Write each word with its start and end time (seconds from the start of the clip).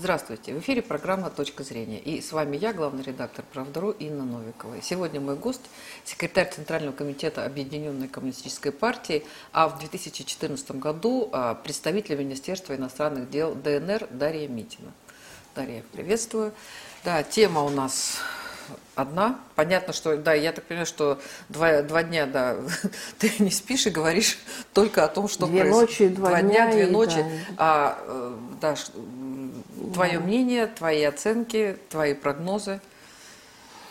Здравствуйте, 0.00 0.54
в 0.54 0.60
эфире 0.60 0.80
программа 0.80 1.28
«Точка 1.28 1.64
зрения». 1.64 1.98
И 1.98 2.20
с 2.20 2.30
вами 2.30 2.56
я, 2.56 2.72
главный 2.72 3.02
редактор 3.02 3.44
«Правдару» 3.52 3.90
Инна 3.90 4.24
Новикова. 4.24 4.76
И 4.76 4.80
сегодня 4.80 5.20
мой 5.20 5.34
гость, 5.34 5.62
секретарь 6.04 6.48
Центрального 6.54 6.94
комитета 6.94 7.44
Объединенной 7.44 8.06
коммунистической 8.06 8.70
партии, 8.70 9.24
а 9.50 9.66
в 9.68 9.80
2014 9.80 10.70
году 10.76 11.28
а, 11.32 11.56
представитель 11.56 12.16
Министерства 12.16 12.76
иностранных 12.76 13.28
дел 13.28 13.56
ДНР 13.56 14.06
Дарья 14.10 14.46
Митина. 14.46 14.92
Дарья, 15.56 15.82
приветствую. 15.92 16.52
Да, 17.04 17.24
тема 17.24 17.64
у 17.64 17.68
нас 17.68 18.18
одна. 18.94 19.38
Понятно, 19.54 19.92
что, 19.92 20.16
да, 20.16 20.34
я 20.34 20.52
так 20.52 20.64
понимаю, 20.64 20.86
что 20.86 21.20
два, 21.48 21.82
два 21.82 22.02
дня, 22.02 22.26
да, 22.26 22.56
ты 23.18 23.32
не 23.38 23.50
спишь 23.50 23.86
и 23.86 23.90
говоришь 23.90 24.38
только 24.72 25.04
о 25.04 25.08
том, 25.08 25.28
что 25.28 25.46
две 25.46 25.60
происходит. 25.60 25.90
Ночи, 25.90 26.08
два, 26.08 26.28
два 26.28 26.42
дня, 26.42 26.70
две 26.70 26.86
ночи. 26.86 27.24
Да. 27.50 27.54
А, 27.58 27.98
э, 28.06 28.34
да, 28.60 28.74
твое 29.94 30.18
мнение, 30.18 30.66
твои 30.66 31.02
оценки, 31.04 31.76
твои 31.88 32.14
прогнозы. 32.14 32.80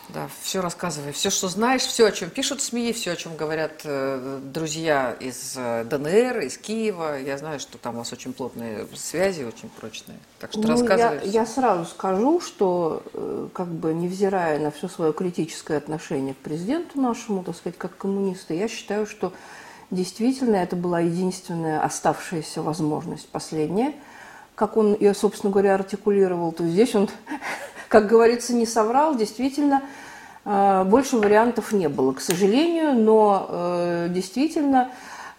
Да, 0.10 0.30
все 0.42 0.62
рассказывай, 0.62 1.12
все, 1.12 1.30
что 1.30 1.50
знаешь, 1.50 1.82
все, 1.82 2.06
о 2.06 2.12
чем 2.14 2.30
пишут 2.30 2.62
СМИ, 2.62 2.94
все, 2.94 3.12
о 3.12 3.16
чем 3.18 3.36
говорят 3.36 3.82
э, 3.84 4.40
друзья 4.42 5.14
из 5.20 5.56
э, 5.58 5.84
ДНР, 5.84 6.40
из 6.40 6.58
Киева. 6.58 7.20
Я 7.20 7.38
знаю, 7.38 7.60
что 7.60 7.78
там 7.78 7.96
у 7.96 7.98
вас 8.00 8.14
очень 8.14 8.32
плотные 8.32 8.88
связи, 8.96 9.44
очень 9.44 9.68
прочные. 9.68 10.18
Так 10.40 10.52
что 10.52 10.62
ну, 10.62 10.70
рассказывай. 10.70 11.20
Я, 11.26 11.42
я 11.42 11.46
сразу 11.46 11.84
скажу, 11.86 12.40
что, 12.40 13.04
э, 13.14 13.50
как 13.54 13.68
бы 13.68 13.94
невзирая 13.94 14.60
на 14.60 14.72
все 14.72 14.88
свое 14.88 15.12
критическое 15.12 15.78
отношение 15.78 16.34
к 16.34 16.38
президенту 16.38 17.02
нашему, 17.02 17.44
так 17.44 17.58
сказать, 17.58 17.78
как 17.78 17.98
коммунисты, 17.98 18.54
я 18.54 18.70
считаю, 18.70 19.08
что 19.08 19.34
действительно 19.92 20.56
это 20.56 20.78
была 20.78 21.02
единственная 21.02 21.82
оставшаяся 21.84 22.62
возможность, 22.62 23.28
последняя, 23.28 23.94
как 24.56 24.78
он 24.78 24.96
ее, 24.98 25.14
собственно 25.14 25.52
говоря, 25.52 25.76
артикулировал. 25.76 26.54
То 26.54 26.64
есть 26.64 26.74
здесь 26.74 26.96
он 26.96 27.10
как 27.88 28.08
говорится, 28.08 28.54
не 28.54 28.66
соврал, 28.66 29.16
действительно, 29.16 29.82
э, 30.46 30.84
больше 30.86 31.18
вариантов 31.18 31.72
не 31.72 31.90
было, 31.90 32.14
к 32.14 32.22
сожалению, 32.22 32.94
но 32.94 33.48
э, 33.50 34.08
действительно 34.10 34.90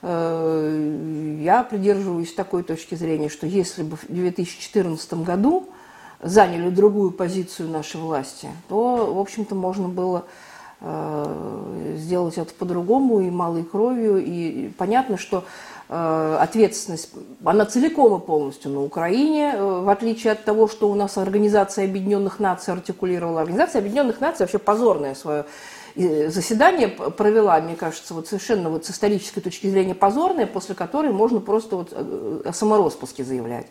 э, 0.02 1.38
я 1.41 1.62
придерживаюсь 1.62 2.32
такой 2.32 2.62
точки 2.62 2.94
зрения, 2.94 3.28
что 3.28 3.46
если 3.46 3.82
бы 3.82 3.96
в 3.96 4.06
2014 4.08 5.14
году 5.14 5.69
заняли 6.22 6.70
другую 6.70 7.10
позицию 7.10 7.69
нашей 7.70 8.00
власти, 8.00 8.48
то, 8.69 9.12
в 9.14 9.19
общем-то, 9.19 9.54
можно 9.54 9.88
было 9.88 10.24
сделать 11.96 12.38
это 12.38 12.54
по-другому 12.54 13.19
и 13.19 13.30
малой 13.30 13.64
кровью. 13.64 14.24
И 14.24 14.69
понятно, 14.78 15.19
что 15.19 15.42
ответственность, 15.89 17.11
она 17.44 17.64
целиком 17.64 18.20
и 18.20 18.25
полностью 18.25 18.70
на 18.70 18.83
Украине, 18.83 19.55
э, 19.55 19.81
в 19.81 19.89
отличие 19.89 20.34
от 20.34 20.44
того, 20.44 20.69
что 20.69 20.91
у 20.91 20.94
нас 20.94 21.17
Организация 21.17 21.86
Объединенных 21.86 22.41
Наций 22.41 22.75
артикулировала. 22.75 23.41
Организация 23.41 23.78
Объединенных 23.78 24.20
Наций 24.20 24.44
вообще 24.44 24.59
позорное 24.59 25.14
свое 25.14 25.47
э, 25.97 26.28
заседание 26.28 26.89
провела, 26.89 27.59
мне 27.62 27.75
кажется, 27.75 28.12
вот 28.12 28.28
совершенно 28.28 28.69
вот 28.69 28.84
с 28.84 28.91
исторической 28.91 29.41
точки 29.41 29.66
зрения 29.66 29.94
позорное, 29.94 30.47
после 30.47 30.75
которой 30.75 31.11
можно 31.11 31.41
просто 31.41 31.77
вот 31.77 31.92
о 31.92 32.53
самороспуске 32.53 33.25
заявлять. 33.25 33.66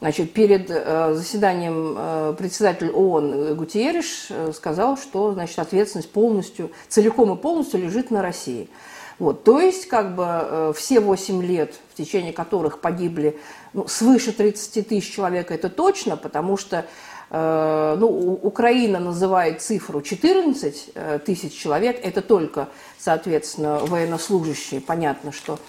Значит, 0.00 0.32
перед 0.32 0.68
заседанием 0.68 2.34
председатель 2.36 2.90
ООН 2.90 3.54
Гутиериш 3.54 4.28
сказал, 4.54 4.98
что 4.98 5.32
значит, 5.32 5.58
ответственность 5.58 6.10
полностью, 6.10 6.72
целиком 6.88 7.32
и 7.32 7.36
полностью 7.40 7.80
лежит 7.80 8.10
на 8.10 8.20
России. 8.20 8.68
Вот, 9.18 9.44
то 9.44 9.60
есть, 9.60 9.86
как 9.86 10.16
бы 10.16 10.24
э, 10.26 10.72
все 10.76 11.00
8 11.00 11.42
лет, 11.42 11.74
в 11.92 11.96
течение 11.96 12.32
которых 12.32 12.80
погибли 12.80 13.38
ну, 13.72 13.86
свыше 13.86 14.32
30 14.32 14.88
тысяч 14.88 15.14
человек, 15.14 15.50
это 15.52 15.68
точно, 15.68 16.16
потому 16.16 16.56
что 16.56 16.84
э, 17.30 17.96
ну, 17.98 18.08
Украина 18.08 18.98
называет 18.98 19.62
цифру 19.62 20.02
14 20.02 20.90
э, 20.94 21.18
тысяч 21.24 21.56
человек, 21.56 22.00
это 22.02 22.22
только, 22.22 22.68
соответственно, 22.98 23.78
военнослужащие. 23.78 24.80
Понятно, 24.80 25.30
что 25.30 25.60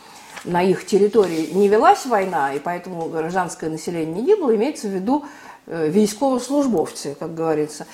на 0.43 0.63
их 0.63 0.85
территории 0.85 1.51
не 1.53 1.67
велась 1.67 2.05
война, 2.07 2.53
и 2.53 2.59
поэтому 2.59 3.09
гражданское 3.09 3.69
население 3.69 4.21
не 4.21 4.25
гибло, 4.25 4.55
имеется 4.55 4.87
в 4.87 4.91
виду 4.91 5.25
військовослужбовцы, 5.67 7.15
как 7.19 7.33
говорится. 7.33 7.87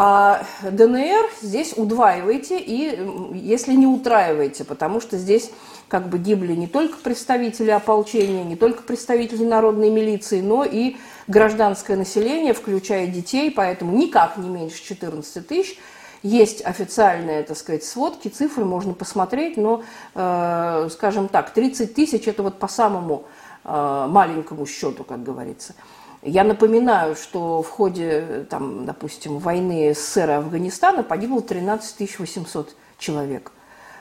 А 0.00 0.44
ДНР 0.62 1.28
здесь 1.42 1.72
удваиваете 1.76 2.60
и, 2.60 2.96
если 3.34 3.72
не 3.72 3.88
утраиваете, 3.88 4.62
потому 4.62 5.00
что 5.00 5.18
здесь 5.18 5.50
как 5.88 6.08
бы 6.08 6.18
гибли 6.18 6.52
не 6.54 6.68
только 6.68 6.98
представители 6.98 7.70
ополчения, 7.70 8.44
не 8.44 8.54
только 8.54 8.84
представители 8.84 9.44
народной 9.44 9.90
милиции, 9.90 10.40
но 10.40 10.62
и 10.62 10.98
гражданское 11.26 11.96
население, 11.96 12.54
включая 12.54 13.08
детей, 13.08 13.50
поэтому 13.50 13.90
никак 13.90 14.36
не 14.36 14.48
меньше 14.48 14.80
14 14.84 15.44
тысяч. 15.44 15.76
Есть 16.22 16.64
официальные, 16.64 17.42
так 17.42 17.56
сказать, 17.56 17.82
сводки, 17.82 18.28
цифры 18.28 18.64
можно 18.64 18.94
посмотреть, 18.94 19.56
но, 19.56 19.82
э, 20.14 20.88
скажем 20.92 21.26
так, 21.26 21.50
30 21.52 21.92
тысяч– 21.92 22.24
это 22.28 22.44
вот 22.44 22.60
по 22.60 22.68
самому 22.68 23.24
э, 23.64 24.06
маленькому 24.08 24.64
счету, 24.64 25.02
как 25.02 25.24
говорится. 25.24 25.74
Я 26.22 26.42
напоминаю, 26.42 27.14
что 27.14 27.62
в 27.62 27.70
ходе, 27.70 28.46
там, 28.50 28.84
допустим, 28.84 29.38
войны 29.38 29.94
СССР 29.94 30.30
и 30.30 30.32
Афганистана 30.32 31.02
погибло 31.04 31.40
13 31.40 32.18
800 32.18 32.74
человек. 32.98 33.52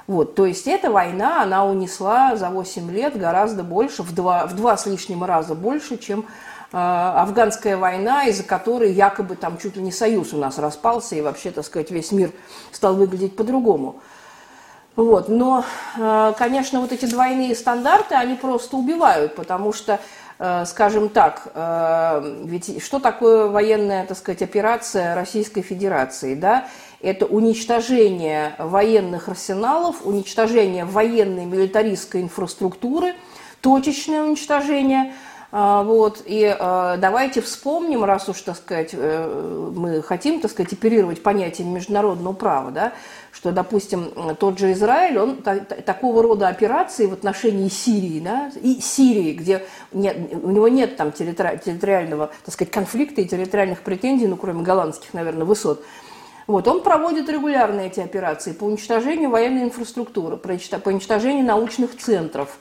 Вот, 0.07 0.35
то 0.35 0.45
есть 0.45 0.67
эта 0.67 0.89
война, 0.89 1.43
она 1.43 1.65
унесла 1.65 2.35
за 2.35 2.49
8 2.49 2.89
лет 2.91 3.17
гораздо 3.17 3.63
больше, 3.63 4.03
в 4.03 4.15
два, 4.15 4.47
в 4.47 4.55
два 4.55 4.77
с 4.77 4.85
лишним 4.85 5.25
раза 5.25 5.53
больше, 5.53 5.97
чем 5.97 6.21
э, 6.21 6.23
афганская 6.77 7.75
война, 7.75 8.23
из-за 8.23 8.43
которой 8.43 8.93
якобы 8.93 9.35
там 9.35 9.57
чуть 9.57 9.75
ли 9.75 9.83
не 9.83 9.91
союз 9.91 10.33
у 10.33 10.37
нас 10.37 10.57
распался, 10.57 11.15
и 11.15 11.21
вообще, 11.21 11.51
так 11.51 11.65
сказать, 11.65 11.91
весь 11.91 12.13
мир 12.13 12.31
стал 12.71 12.95
выглядеть 12.95 13.35
по-другому. 13.35 13.97
Вот, 14.95 15.27
но, 15.27 15.65
э, 15.97 16.33
конечно, 16.37 16.79
вот 16.79 16.93
эти 16.93 17.05
двойные 17.05 17.53
стандарты, 17.53 18.15
они 18.15 18.35
просто 18.35 18.77
убивают, 18.77 19.35
потому 19.35 19.73
что 19.73 19.99
Э, 19.99 20.26
скажем 20.65 21.09
так, 21.09 21.47
э, 21.53 22.41
ведь 22.45 22.83
что 22.83 22.99
такое 22.99 23.47
военная, 23.47 24.05
так 24.05 24.17
сказать, 24.17 24.41
операция 24.41 25.15
Российской 25.15 25.61
Федерации, 25.61 26.35
да? 26.35 26.67
Это 27.01 27.25
уничтожение 27.25 28.53
военных 28.59 29.29
арсеналов, 29.29 30.05
уничтожение 30.05 30.85
военной 30.85 31.45
милитаристской 31.45 32.21
инфраструктуры, 32.21 33.15
точечное 33.61 34.23
уничтожение– 34.23 35.13
вот, 35.51 36.23
и 36.25 36.55
давайте 36.59 37.41
вспомним, 37.41 38.03
раз 38.03 38.27
уж, 38.27 38.41
так 38.41 38.57
сказать, 38.57 38.89
э, 38.91 39.71
мы 39.73 40.01
хотим, 40.01 40.41
так 40.41 40.51
сказать, 40.51 40.73
оперировать 40.73 41.23
понятием 41.23 41.73
международного 41.73 42.33
права, 42.33 42.71
да, 42.71 42.93
что, 43.31 43.53
допустим, 43.53 44.11
тот 44.39 44.59
же 44.59 44.73
Израиль, 44.73 45.17
он 45.17 45.37
такого 45.37 46.21
рода 46.21 46.49
операции 46.49 47.05
в 47.05 47.13
отношении 47.13 47.69
Сирии, 47.69 48.19
да, 48.19 48.51
и 48.61 48.81
Сирии, 48.81 49.31
где 49.33 49.63
нет, 49.93 50.17
у 50.43 50.51
него 50.51 50.67
нет 50.67 50.97
там 50.97 51.13
территориального, 51.13 52.31
так 52.43 52.53
сказать, 52.53 52.71
конфликта 52.73 53.21
и 53.21 53.25
территориальных 53.25 53.83
претензий, 53.83 54.27
ну, 54.27 54.35
кроме 54.35 54.63
голландских, 54.63 55.13
наверное, 55.13 55.45
высот, 55.45 55.81
вот, 56.47 56.67
он 56.67 56.81
проводит 56.81 57.29
регулярно 57.29 57.81
эти 57.81 57.99
операции 57.99 58.53
по 58.53 58.63
уничтожению 58.63 59.29
военной 59.29 59.63
инфраструктуры, 59.63 60.37
по 60.37 60.49
уничтожению 60.89 61.45
научных 61.45 61.97
центров, 61.97 62.57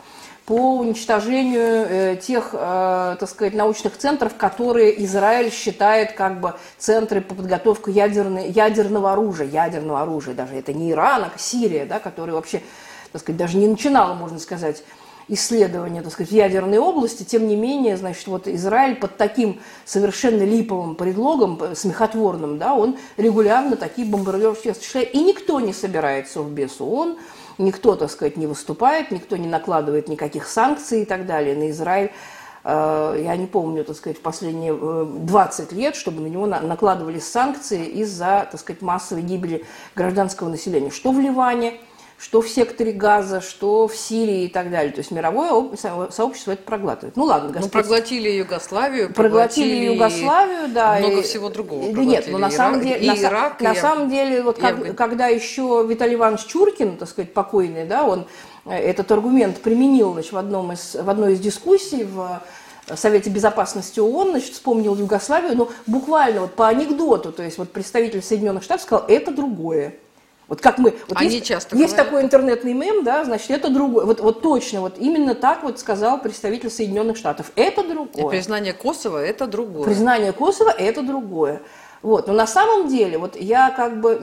по 0.47 0.77
уничтожению 0.79 1.61
э, 1.61 2.17
тех, 2.23 2.51
э, 2.53 3.17
так 3.19 3.29
сказать, 3.29 3.53
научных 3.53 3.99
центров, 3.99 4.37
которые 4.37 5.05
Израиль 5.05 5.51
считает 5.51 6.13
как 6.13 6.41
бы 6.41 6.55
центры 6.79 7.21
по 7.21 7.35
подготовке 7.35 7.91
ядерной, 7.91 8.49
ядерного 8.49 9.13
оружия, 9.13 9.49
ядерного 9.49 10.03
оружия 10.03 10.35
даже. 10.35 10.55
Это 10.55 10.73
не 10.73 10.93
Иран, 10.93 11.25
а 11.25 11.33
Сирия, 11.37 11.85
да, 11.85 11.99
которая 11.99 12.37
вообще, 12.37 12.63
так 13.11 13.23
сказать, 13.23 13.37
даже 13.37 13.57
не 13.57 13.67
начинала, 13.67 14.15
можно 14.15 14.39
сказать, 14.39 14.85
исследования, 15.29 16.03
так 16.03 16.13
сказать, 16.13 16.31
ядерной 16.31 16.79
области, 16.79 17.25
тем 17.25 17.49
не 17.49 17.57
менее, 17.57 17.97
значит, 17.97 18.29
вот 18.29 18.47
Израиль 18.47 18.95
под 18.95 19.17
таким 19.17 19.61
совершенно 19.85 20.45
липовым 20.45 20.95
предлогом, 20.95 21.61
смехотворным, 21.75 22.59
да, 22.59 22.75
он 22.75 22.97
регулярно 23.17 23.75
такие 23.75 24.07
бомбардировки 24.07 24.69
осуществляет, 24.69 25.13
и 25.13 25.25
никто 25.25 25.59
не 25.59 25.73
собирается 25.73 26.41
в 26.43 26.53
бесу. 26.53 26.87
Он 26.87 27.19
никто, 27.59 27.97
так 27.97 28.11
сказать, 28.11 28.37
не 28.37 28.47
выступает, 28.47 29.11
никто 29.11 29.37
не 29.37 29.49
накладывает 29.49 30.09
никаких 30.09 30.47
санкций 30.47 31.03
и 31.03 31.05
так 31.05 31.27
далее 31.27 31.57
на 31.57 31.71
Израиль. 31.71 32.13
Э, 32.65 33.21
я 33.23 33.37
не 33.37 33.47
помню, 33.47 33.85
так 33.85 33.97
сказать, 33.97 34.19
в 34.19 34.23
последние 34.23 34.75
20 34.75 35.73
э, 35.73 35.75
лет, 35.75 35.97
чтобы 35.97 36.23
на 36.23 36.27
него 36.27 36.47
накладывались 36.47 37.27
санкции 37.27 37.87
из-за, 37.87 38.49
так 38.51 38.61
сказать, 38.61 38.83
массовой 38.83 39.23
гибели 39.23 39.65
гражданского 39.95 40.49
населения. 40.49 40.91
Что 40.91 41.13
в 41.13 41.21
Ливане– 41.21 41.75
что 42.19 42.41
в 42.41 42.49
секторе 42.49 42.93
Газа, 42.93 43.41
что 43.41 43.87
в 43.89 43.95
Сирии 43.95 44.45
и 44.45 44.49
так 44.49 44.71
далее. 44.71 44.93
То 44.93 45.01
есть 45.01 45.11
мировое 45.11 45.77
сообщество 46.11 46.53
это 46.53 46.63
проглатывает. 46.63 47.17
Ну 47.17 47.25
ладно, 47.25 47.49
ну, 47.49 47.55
Господь... 47.55 47.75
Ну, 47.75 47.81
проглотили 47.81 48.31
Югославию, 48.31 49.13
проглотили, 49.13 49.93
проглотили 49.93 49.95
Югославию, 49.95 50.69
да. 50.69 50.99
Много 50.99 51.19
и... 51.19 51.23
всего 51.23 51.51
другого. 51.51 51.93
Да 51.93 52.05
нет, 52.05 52.27
но 52.29 52.39
на 52.39 52.51
самом 52.51 52.81
деле, 52.81 53.01
и 53.01 53.07
на, 53.09 53.23
Ирак, 53.23 53.61
на 53.61 53.73
и 53.73 53.77
самом 53.77 54.09
деле, 54.09 54.43
вот 54.43 54.59
как, 54.59 54.97
когда 54.97 55.27
еще 55.27 55.85
Виталий 55.87 56.15
Иванович 56.15 56.47
Чуркин, 56.47 56.97
так 56.97 57.09
сказать, 57.09 57.35
покойный, 57.35 57.85
да, 57.85 58.05
он 58.05 58.27
э, 58.65 58.75
этот 58.75 59.13
аргумент 59.13 59.61
применил 59.61 60.15
значит, 60.15 60.33
в, 60.33 60.39
одном 60.39 60.73
из, 60.73 60.95
в 60.95 61.11
одной 61.11 61.35
из 61.35 61.41
дискуссий 61.41 62.05
в 62.05 62.43
Совете 62.95 63.31
Безопасности 63.31 64.01
ООН, 64.01 64.31
значит, 64.31 64.55
вспомнил 64.55 64.95
Югославию, 64.95 65.57
но 65.57 65.71
буквально 65.87 66.43
вот 66.43 66.55
по 66.55 66.69
анекдоту, 66.69 67.33
то 67.33 67.43
есть 67.43 67.59
вот 67.59 67.73
представитель 67.73 68.23
Соединенных 68.23 68.63
Штатов 68.63 68.85
сказал, 68.85 69.05
это 69.07 69.33
другое. 69.33 69.97
Вот 70.49 70.61
как 70.61 70.79
мы, 70.79 70.95
вот 71.09 71.17
Они 71.17 71.29
есть, 71.31 71.47
часто 71.47 71.77
есть 71.77 71.91
говорят. 71.91 72.07
такой 72.07 72.23
интернетный 72.23 72.73
мем, 72.73 73.03
да, 73.03 73.25
значит, 73.25 73.51
это 73.51 73.69
другое. 73.69 74.05
Вот, 74.05 74.21
вот 74.21 74.43
точно, 74.43 74.81
вот 74.81 74.97
именно 74.97 75.35
так 75.35 75.65
вот 75.65 75.81
сказал 75.81 76.21
представитель 76.21 76.71
Соединенных 76.71 77.17
Штатов. 77.17 77.51
Это 77.57 77.81
И 77.81 77.89
другое. 77.89 78.29
признание 78.29 78.73
Косово– 78.73 79.25
это 79.27 79.49
другое. 79.49 79.85
Признание 79.85 80.33
Косово– 80.33 80.71
это 80.79 81.03
другое. 81.03 81.63
Вот. 82.03 82.29
Но 82.29 82.33
на 82.33 82.47
самом 82.47 82.87
деле, 82.87 83.19
вот 83.19 83.35
я 83.35 83.71
как 83.71 84.01
бы, 84.01 84.21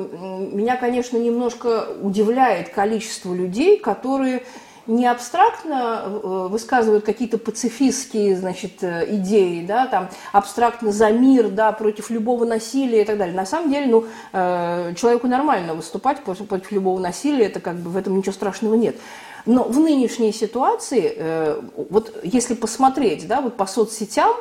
меня, 0.53 0.77
конечно, 0.77 1.17
немножко 1.17 1.87
удивляет 2.01 2.69
количество 2.69 3.33
людей, 3.33 3.77
которые 3.77 4.45
не 4.87 5.07
абстрактно 5.07 6.03
э, 6.05 6.47
высказывают 6.49 7.05
какие-то 7.05 7.37
пацифистские, 7.37 8.35
значит, 8.35 8.83
э, 8.83 9.05
идеи, 9.15 9.65
да, 9.65 9.87
там, 9.87 10.09
абстрактно 10.31 10.91
за 10.91 11.09
мир, 11.09 11.49
да, 11.49 11.71
против 11.71 12.09
любого 12.09 12.45
насилия 12.45 13.01
и 13.01 13.05
так 13.05 13.17
далее. 13.17 13.35
На 13.35 13.45
самом 13.45 13.71
деле, 13.71 13.87
ну, 13.87 14.05
э, 14.33 14.93
человеку 14.95 15.27
нормально 15.27 15.73
выступать 15.73 16.21
против, 16.23 16.71
любого 16.71 16.99
насилия, 16.99 17.45
это 17.45 17.59
как 17.59 17.77
бы 17.77 17.89
в 17.89 17.97
этом 17.97 18.17
ничего 18.17 18.33
страшного 18.33 18.75
нет. 18.75 18.95
Но 19.45 19.63
в 19.63 19.77
нынешней 19.79 20.31
ситуации, 20.31 21.13
э, 21.15 21.61
вот 21.89 22.17
если 22.23 22.53
посмотреть, 22.53 23.27
да, 23.27 23.41
вот 23.41 23.57
по 23.57 23.65
соцсетям, 23.65 24.33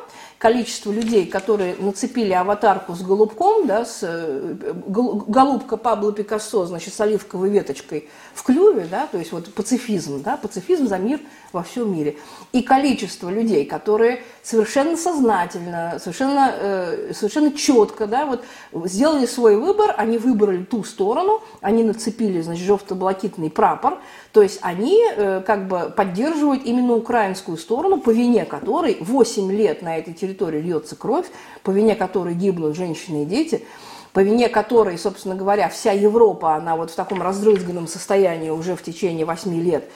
количество 0.43 0.91
людей, 0.91 1.25
которые 1.25 1.75
нацепили 1.79 2.33
аватарку 2.33 2.95
с 2.95 3.01
голубком, 3.01 3.65
да, 3.65 3.85
с 3.85 3.99
э, 4.01 4.55
гол- 4.87 5.23
голубка 5.25 5.77
Пабло 5.77 6.11
Пикассо, 6.11 6.65
значит, 6.65 6.93
с 6.93 6.99
оливковой 6.99 7.49
веточкой 7.49 8.09
в 8.33 8.43
клюве, 8.43 8.85
да, 8.91 9.07
то 9.07 9.17
есть 9.17 9.31
вот 9.31 9.53
пацифизм, 9.53 10.21
да, 10.21 10.35
пацифизм 10.35 10.87
за 10.87 10.97
мир 10.97 11.21
во 11.53 11.63
всем 11.63 11.93
мире. 11.93 12.17
И 12.51 12.61
количество 12.61 13.29
людей, 13.29 13.63
которые 13.63 14.23
совершенно 14.41 14.97
сознательно, 14.97 15.97
совершенно, 15.99 16.53
э, 16.53 17.13
совершенно 17.13 17.53
четко, 17.53 18.05
да, 18.05 18.25
вот 18.25 18.43
сделали 18.85 19.25
свой 19.25 19.55
выбор, 19.55 19.95
они 19.97 20.17
выбрали 20.17 20.65
ту 20.65 20.83
сторону, 20.83 21.41
они 21.61 21.83
нацепили, 21.85 22.41
значит, 22.41 22.65
желто-блакитный 22.65 23.49
прапор, 23.49 23.99
то 24.33 24.41
есть 24.41 24.57
они 24.63 24.99
э, 25.15 25.43
как 25.45 25.67
бы 25.67 25.93
поддерживают 25.95 26.65
именно 26.65 26.95
украинскую 26.95 27.55
сторону, 27.55 27.99
по 27.99 28.09
вине 28.09 28.45
которой 28.45 28.97
8 28.99 29.51
лет 29.51 29.83
на 29.83 29.99
этой 29.99 30.15
территории 30.15 30.59
льется 30.59 30.95
кровь, 30.95 31.27
по 31.61 31.69
вине 31.69 31.95
которой 31.95 32.33
гибнут 32.33 32.75
женщины 32.75 33.23
и 33.23 33.25
дети, 33.25 33.63
по 34.11 34.21
вине 34.21 34.49
которой, 34.49 34.97
собственно 34.97 35.35
говоря, 35.35 35.69
вся 35.69 35.91
Европа, 35.91 36.55
она 36.55 36.75
вот 36.75 36.89
в 36.89 36.95
таком 36.95 37.21
разрызганном 37.21 37.87
состоянии 37.87 38.49
уже 38.49 38.75
в 38.75 38.81
течение 38.81 39.23
8 39.23 39.53
лет. 39.61 39.87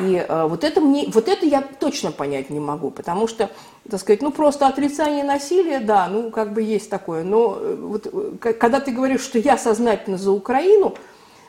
И 0.00 0.22
э, 0.28 0.46
вот, 0.46 0.62
это 0.62 0.82
мне, 0.82 1.08
вот 1.10 1.26
это 1.26 1.46
я 1.46 1.62
точно 1.62 2.12
понять 2.12 2.50
не 2.50 2.60
могу, 2.60 2.90
потому 2.90 3.26
что, 3.26 3.48
так 3.88 3.98
сказать, 3.98 4.20
ну 4.20 4.30
просто 4.30 4.66
отрицание 4.66 5.24
насилия, 5.24 5.80
да, 5.80 6.06
ну 6.08 6.30
как 6.30 6.52
бы 6.52 6.60
есть 6.60 6.90
такое, 6.90 7.24
но 7.24 7.56
э, 7.58 7.76
вот, 7.80 8.38
когда 8.42 8.80
ты 8.80 8.90
говоришь, 8.90 9.22
что 9.22 9.38
я 9.38 9.56
сознательно 9.56 10.18
за 10.18 10.32
Украину, 10.32 10.94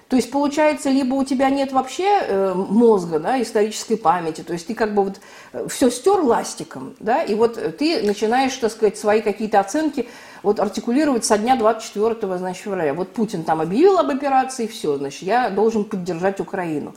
то 0.10 0.16
есть 0.16 0.32
получается, 0.32 0.90
либо 0.90 1.16
у 1.16 1.24
тебя 1.26 1.50
нет 1.50 1.74
вообще 1.74 2.22
э, 2.22 2.54
мозга, 2.54 3.20
да, 3.20 3.42
исторической 3.42 3.96
памяти, 3.96 4.42
то 4.42 4.54
есть 4.54 4.68
ты 4.68 4.74
как 4.74 4.94
бы 4.94 5.04
вот 5.04 5.20
все 5.70 5.90
стер 5.90 6.22
ластиком, 6.22 6.96
да, 7.00 7.24
и 7.24 7.36
вот 7.36 7.78
ты 7.78 8.02
начинаешь, 8.04 8.56
так 8.56 8.72
сказать, 8.72 8.98
свои 8.98 9.22
какие-то 9.22 9.60
оценки 9.60 10.08
вот 10.44 10.62
артикулировать 10.62 11.26
со 11.26 11.38
дня 11.38 11.58
24 11.58 12.38
значит, 12.38 12.64
февраля. 12.64 12.94
Вот 12.94 13.10
Путин 13.10 13.44
там 13.44 13.60
объявил 13.60 13.98
об 14.00 14.10
операции, 14.10 14.68
все, 14.68 14.98
значит, 14.98 15.24
я 15.24 15.50
должен 15.50 15.84
поддержать 15.84 16.40
Украину. 16.40 16.94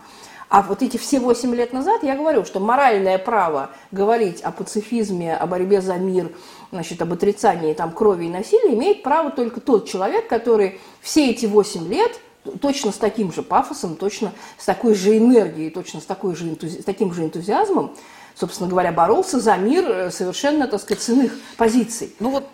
А 0.48 0.62
вот 0.62 0.82
эти 0.82 0.96
все 0.96 1.20
8 1.20 1.54
лет 1.54 1.72
назад 1.72 2.02
я 2.02 2.16
говорю, 2.16 2.44
что 2.44 2.58
моральное 2.58 3.18
право 3.18 3.70
говорить 3.92 4.40
о 4.42 4.50
пацифизме, 4.50 5.36
о 5.36 5.46
борьбе 5.46 5.80
за 5.80 5.94
мир, 5.94 6.32
значит, 6.72 7.00
об 7.02 7.12
отрицании 7.12 7.72
там, 7.72 7.92
крови 7.92 8.26
и 8.26 8.28
насилия 8.28 8.74
имеет 8.74 9.04
право 9.04 9.30
только 9.30 9.60
тот 9.60 9.88
человек, 9.88 10.28
который 10.28 10.80
все 11.00 11.30
эти 11.30 11.46
8 11.46 11.88
лет 11.88 12.20
точно 12.60 12.92
с 12.92 12.96
таким 12.96 13.32
же 13.32 13.42
пафосом, 13.42 13.96
точно 13.96 14.32
с 14.58 14.64
такой 14.64 14.94
же 14.94 15.16
энергией, 15.16 15.70
точно 15.70 16.00
с, 16.00 16.04
такой 16.04 16.34
же 16.34 16.48
энтузи... 16.48 16.80
с 16.80 16.84
таким 16.84 17.12
же 17.12 17.24
энтузиазмом, 17.24 17.94
собственно 18.34 18.68
говоря, 18.68 18.92
боролся 18.92 19.40
за 19.40 19.56
мир 19.56 19.84
э, 19.88 20.10
совершенно, 20.10 20.66
так 20.66 20.80
сказать, 20.80 21.02
с 21.02 21.08
иных 21.08 21.32
позиций. 21.56 22.14
Ну 22.20 22.30
вот, 22.30 22.48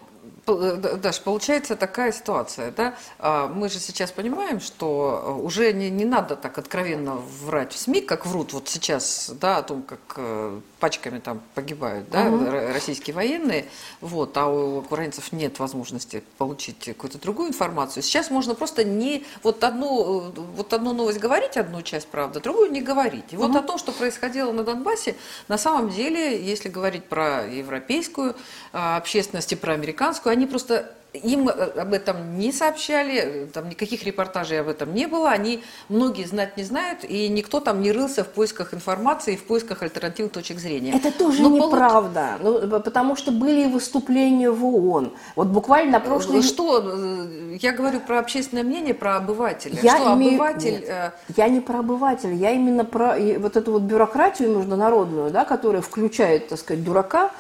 Даш, 0.47 1.21
получается 1.23 1.75
такая 1.75 2.13
ситуация, 2.13 2.71
да? 2.71 2.95
А, 3.19 3.49
Мы 3.49 3.69
же 3.69 3.81
сейчас 3.81 4.13
понимаем, 4.13 4.61
что 4.61 5.25
э, 5.27 5.43
уже 5.43 5.73
не, 5.73 5.91
не 5.91 6.05
надо 6.05 6.37
так 6.37 6.57
откровенно 6.59 7.17
врать 7.43 7.73
в 7.73 7.79
СМИ, 7.79 8.03
как 8.03 8.27
врут 8.27 8.53
вот 8.53 8.69
сейчас, 8.69 9.33
да, 9.41 9.59
о 9.59 9.63
том, 9.65 9.83
как 9.83 9.99
э, 10.17 10.61
пачками 10.79 11.19
там 11.19 11.41
погибают, 11.55 12.09
да, 12.11 12.27
р- 12.27 12.73
российские 12.73 13.17
военные, 13.17 13.67
вот, 14.01 14.37
а 14.37 14.47
у 14.47 14.79
украинцев 14.79 15.33
нет 15.33 15.59
возможности 15.59 16.23
получить 16.39 16.85
какую-то 16.85 17.19
другую 17.19 17.49
информацию. 17.49 18.05
Сейчас 18.05 18.31
можно 18.31 18.55
просто 18.55 18.85
не 18.85 19.25
вот 19.43 19.65
одну, 19.65 20.29
э, 20.29 20.41
вот 20.57 20.73
одну 20.73 20.93
новость 20.93 21.19
говорить, 21.19 21.57
одну 21.57 21.83
часть 21.83 22.07
правды, 22.07 22.39
другую 22.39 22.71
не 22.71 22.83
говорить. 22.83 23.33
И 23.33 23.37
вот 23.37 23.57
о 23.57 23.63
том, 23.63 23.79
что 23.79 23.91
происходило 23.91 24.53
на 24.53 24.63
Донбассе, 24.63 25.17
на 25.49 25.59
самом 25.59 25.91
деле, 25.91 26.41
если 26.41 26.69
говорить 26.69 27.07
про 27.07 27.47
европейскую 27.47 28.37
а, 28.73 28.97
общественность 28.97 29.53
и 29.53 29.57
про 29.57 29.73
американскую, 29.73 30.36
они 30.37 30.47
просто 30.47 30.93
им 31.13 31.49
э, 31.49 31.53
об 31.81 31.95
этом 31.95 32.39
не 32.39 32.53
сообщали, 32.53 33.15
э, 33.17 33.47
там 33.47 33.71
никаких 33.71 34.05
репортажей 34.05 34.61
об 34.61 34.69
этом 34.69 34.93
не 34.95 35.07
было, 35.07 35.31
они 35.31 35.63
многие 35.89 36.25
знать 36.27 36.59
не 36.59 36.65
знают, 36.65 37.05
и 37.05 37.29
никто 37.29 37.61
там 37.61 37.81
не 37.81 37.91
рылся 37.91 38.23
в 38.23 38.29
поисках 38.29 38.75
информации, 38.75 39.35
в 39.37 39.45
поисках 39.45 39.83
альтернативных 39.83 40.33
точек 40.33 40.59
зрения. 40.59 40.93
Это 40.95 41.11
тоже 41.11 41.43
Но 41.43 41.49
полу- 41.49 41.69
неправда, 41.69 42.27
ну, 42.43 42.69
п- 42.69 42.81
потому 42.81 43.17
что 43.17 43.33
были 43.33 43.65
выступления 43.67 44.51
в 44.51 44.63
ООН. 44.63 45.13
Вот 45.37 45.47
буквально 45.49 45.93
на 45.93 46.01
прошлой... 46.01 46.43
Что, 46.43 46.83
э, 46.85 47.57
я 47.63 47.73
говорю 47.73 48.01
про 48.01 48.19
общественное 48.19 48.65
мнение, 48.65 48.93
про 48.93 49.17
обывателя. 49.17 49.79
Я 49.83 49.97
что 49.97 50.13
имею- 50.15 50.35
обыватель... 50.35 50.81
Нет, 50.87 51.15
Я 51.37 51.49
не 51.49 51.61
про 51.61 51.79
обывателя, 51.79 52.35
я 52.35 52.51
именно 52.51 52.85
про 52.85 53.17
вот 53.39 53.57
эту 53.57 53.73
вот 53.73 53.83
бюрократию 53.83 54.55
международную, 54.59 55.31
да, 55.31 55.47
которая 55.47 55.81
включает, 55.81 56.49
так 56.49 56.59
сказать, 56.59 56.85
дурака. 56.85 57.31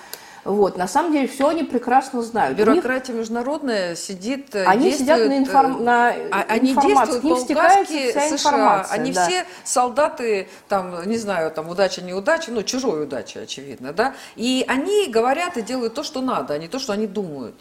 Вот, 0.46 0.76
на 0.78 0.86
самом 0.86 1.12
деле 1.12 1.26
все 1.26 1.48
они 1.48 1.64
прекрасно 1.64 2.22
знают. 2.22 2.56
У 2.58 2.62
них- 2.62 2.68
Бюрократия 2.68 3.12
международная 3.12 3.96
сидит, 3.96 4.54
э, 4.54 4.64
Они 4.64 4.92
сидят 4.92 5.18
на 5.18 5.28
действует, 5.28 5.48
информ- 5.48 5.80
э, 5.80 5.82
на 5.84 6.08
а- 6.08 6.44
Они 6.48 6.70
информации, 6.70 7.12
действуют 7.12 7.20
к 7.20 7.24
ним 7.24 7.36
стекается 7.38 7.92
вся 7.92 8.20
США. 8.20 8.50
информация, 8.50 8.94
Они 8.94 9.12
да. 9.12 9.26
все 9.26 9.44
солдаты, 9.64 10.48
там, 10.68 11.08
не 11.08 11.16
знаю, 11.18 11.50
там, 11.50 11.68
удача, 11.68 12.02
неудача, 12.02 12.52
ну, 12.52 12.62
чужой 12.62 13.02
удача, 13.04 13.40
очевидно, 13.40 13.92
да. 13.92 14.14
И 14.36 14.64
они 14.68 15.06
говорят 15.08 15.56
и 15.56 15.62
делают 15.62 15.94
то, 15.94 16.02
что 16.02 16.20
надо, 16.20 16.54
а 16.54 16.58
не 16.58 16.68
то, 16.68 16.78
что 16.78 16.92
они 16.92 17.06
думают. 17.06 17.54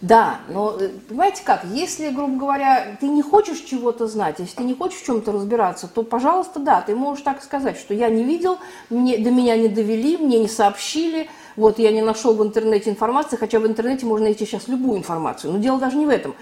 Да, 0.00 0.38
но 0.48 0.76
э, 0.80 0.88
понимаете 1.08 1.42
как, 1.44 1.62
если, 1.64 2.08
грубо 2.08 2.36
говоря, 2.36 2.96
ты 3.00 3.06
не 3.06 3.22
хочешь 3.22 3.60
чего-то 3.60 4.08
знать, 4.08 4.36
если 4.40 4.56
ты 4.56 4.64
не 4.64 4.74
хочешь 4.74 4.98
в 4.98 5.06
чем-то 5.06 5.30
разбираться, 5.30 5.86
то, 5.86 6.02
пожалуйста, 6.02 6.58
да, 6.58 6.80
ты 6.80 6.96
можешь 6.96 7.22
так 7.22 7.40
сказать, 7.40 7.78
что 7.78 7.94
я 7.94 8.08
не 8.08 8.24
видел, 8.24 8.58
мне, 8.90 9.16
до 9.18 9.30
меня 9.30 9.56
не 9.56 9.68
довели, 9.68 10.16
мне 10.16 10.40
не 10.40 10.48
сообщили, 10.48 11.30
вот 11.56 11.78
я 11.78 11.90
не 11.90 12.02
нашел 12.02 12.34
в 12.34 12.42
интернете 12.42 12.90
информации, 12.90 13.36
хотя 13.36 13.58
в 13.58 13.66
интернете 13.66 14.06
можно 14.06 14.26
найти 14.26 14.46
сейчас 14.46 14.68
любую 14.68 14.98
информацию, 14.98 15.52
но 15.52 15.58
дело 15.58 15.78
даже 15.78 15.96
не 15.96 16.06
в 16.06 16.10
этом. 16.10 16.34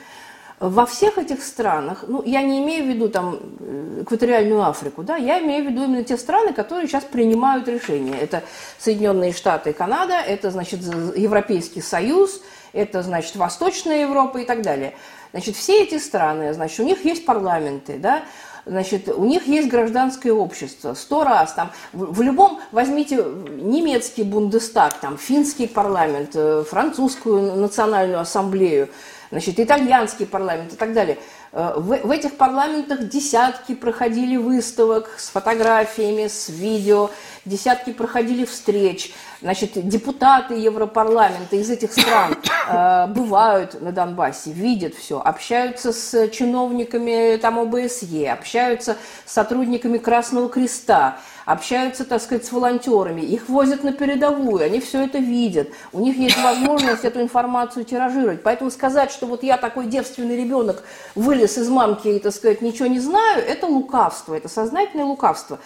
Во 0.60 0.84
всех 0.84 1.16
этих 1.16 1.42
странах, 1.42 2.04
ну, 2.06 2.22
я 2.22 2.42
не 2.42 2.58
имею 2.58 2.84
в 2.84 2.88
виду 2.88 3.08
там 3.08 3.38
э, 3.60 4.02
экваториальную 4.02 4.62
Африку, 4.62 5.02
да, 5.02 5.16
я 5.16 5.40
имею 5.40 5.64
в 5.64 5.70
виду 5.70 5.84
именно 5.84 6.04
те 6.04 6.18
страны, 6.18 6.52
которые 6.52 6.86
сейчас 6.86 7.02
принимают 7.04 7.66
решения. 7.66 8.14
Это 8.20 8.42
Соединенные 8.78 9.32
Штаты 9.32 9.70
и 9.70 9.72
Канада, 9.72 10.16
это, 10.16 10.50
значит, 10.50 10.80
Европейский 11.16 11.80
Союз, 11.80 12.42
это, 12.74 13.02
значит, 13.02 13.36
Восточная 13.36 14.02
Европа 14.02 14.36
и 14.36 14.44
так 14.44 14.60
далее. 14.60 14.94
Значит, 15.32 15.56
все 15.56 15.82
эти 15.82 15.98
страны, 15.98 16.52
значит, 16.52 16.78
у 16.80 16.84
них 16.84 17.06
есть 17.06 17.24
парламенты, 17.24 17.98
да, 17.98 18.24
Значит, 18.70 19.08
у 19.08 19.24
них 19.24 19.48
есть 19.48 19.68
гражданское 19.68 20.30
общество. 20.30 20.94
Сто 20.94 21.24
раз 21.24 21.54
там 21.54 21.72
в, 21.92 22.14
в 22.14 22.22
любом 22.22 22.60
возьмите 22.70 23.16
немецкий 23.16 24.22
Бундестаг, 24.22 24.94
там 25.00 25.18
финский 25.18 25.66
парламент, 25.66 26.30
э, 26.34 26.62
французскую 26.62 27.56
национальную 27.56 28.20
ассамблею, 28.20 28.88
значит, 29.30 29.60
итальянский 29.60 30.26
парламент 30.26 30.72
и 30.72 30.76
так 30.76 30.92
далее. 30.92 31.18
Э, 31.52 31.74
В, 31.76 31.96
в 32.06 32.10
этих 32.10 32.36
парламентах 32.36 33.08
десятки 33.08 33.74
проходили 33.74 34.36
выставок 34.36 35.10
с 35.16 35.30
фотографиями, 35.30 36.28
с 36.28 36.48
видео, 36.48 37.10
десятки 37.44 37.92
проходили 37.92 38.44
встреч. 38.44 39.12
Значит, 39.40 39.72
депутаты 39.88 40.54
Европарламента 40.54 41.56
из 41.56 41.70
этих 41.70 41.92
стран 41.92 42.36
э, 42.68 43.06
бывают 43.08 43.80
на 43.80 43.92
Донбассе, 43.92 44.52
видят 44.52 44.94
все, 44.94 45.20
общаются 45.20 45.92
с 45.92 46.28
чиновниками 46.28 47.36
там 47.36 47.58
ОБСЕ, 47.58 48.30
общаются 48.32 48.96
с 49.24 49.32
сотрудниками 49.32 49.98
Красного 49.98 50.48
Креста, 50.48 51.18
общаются, 51.50 52.04
так 52.04 52.22
сказать, 52.22 52.44
с 52.44 52.52
волонтерами, 52.52 53.22
их 53.22 53.48
возят 53.48 53.82
на 53.82 53.92
передовую, 53.92 54.64
они 54.64 54.80
все 54.80 55.04
это 55.04 55.18
видят, 55.18 55.68
у 55.92 56.00
них 56.00 56.16
есть 56.16 56.40
возможность 56.42 57.04
эту 57.04 57.20
информацию 57.20 57.84
тиражировать. 57.84 58.42
Поэтому 58.42 58.70
сказать, 58.70 59.10
что 59.10 59.26
вот 59.26 59.42
я 59.42 59.56
такой 59.56 59.86
девственный 59.86 60.36
ребенок 60.36 60.84
вылез 61.14 61.58
из 61.58 61.68
мамки 61.68 62.08
и, 62.08 62.18
так 62.20 62.32
сказать, 62.32 62.62
ничего 62.62 62.86
не 62.86 63.00
знаю, 63.00 63.42
это 63.44 63.66
лукавство, 63.66 64.34
это 64.34 64.48
сознательное 64.48 65.06
лукавство. 65.06 65.58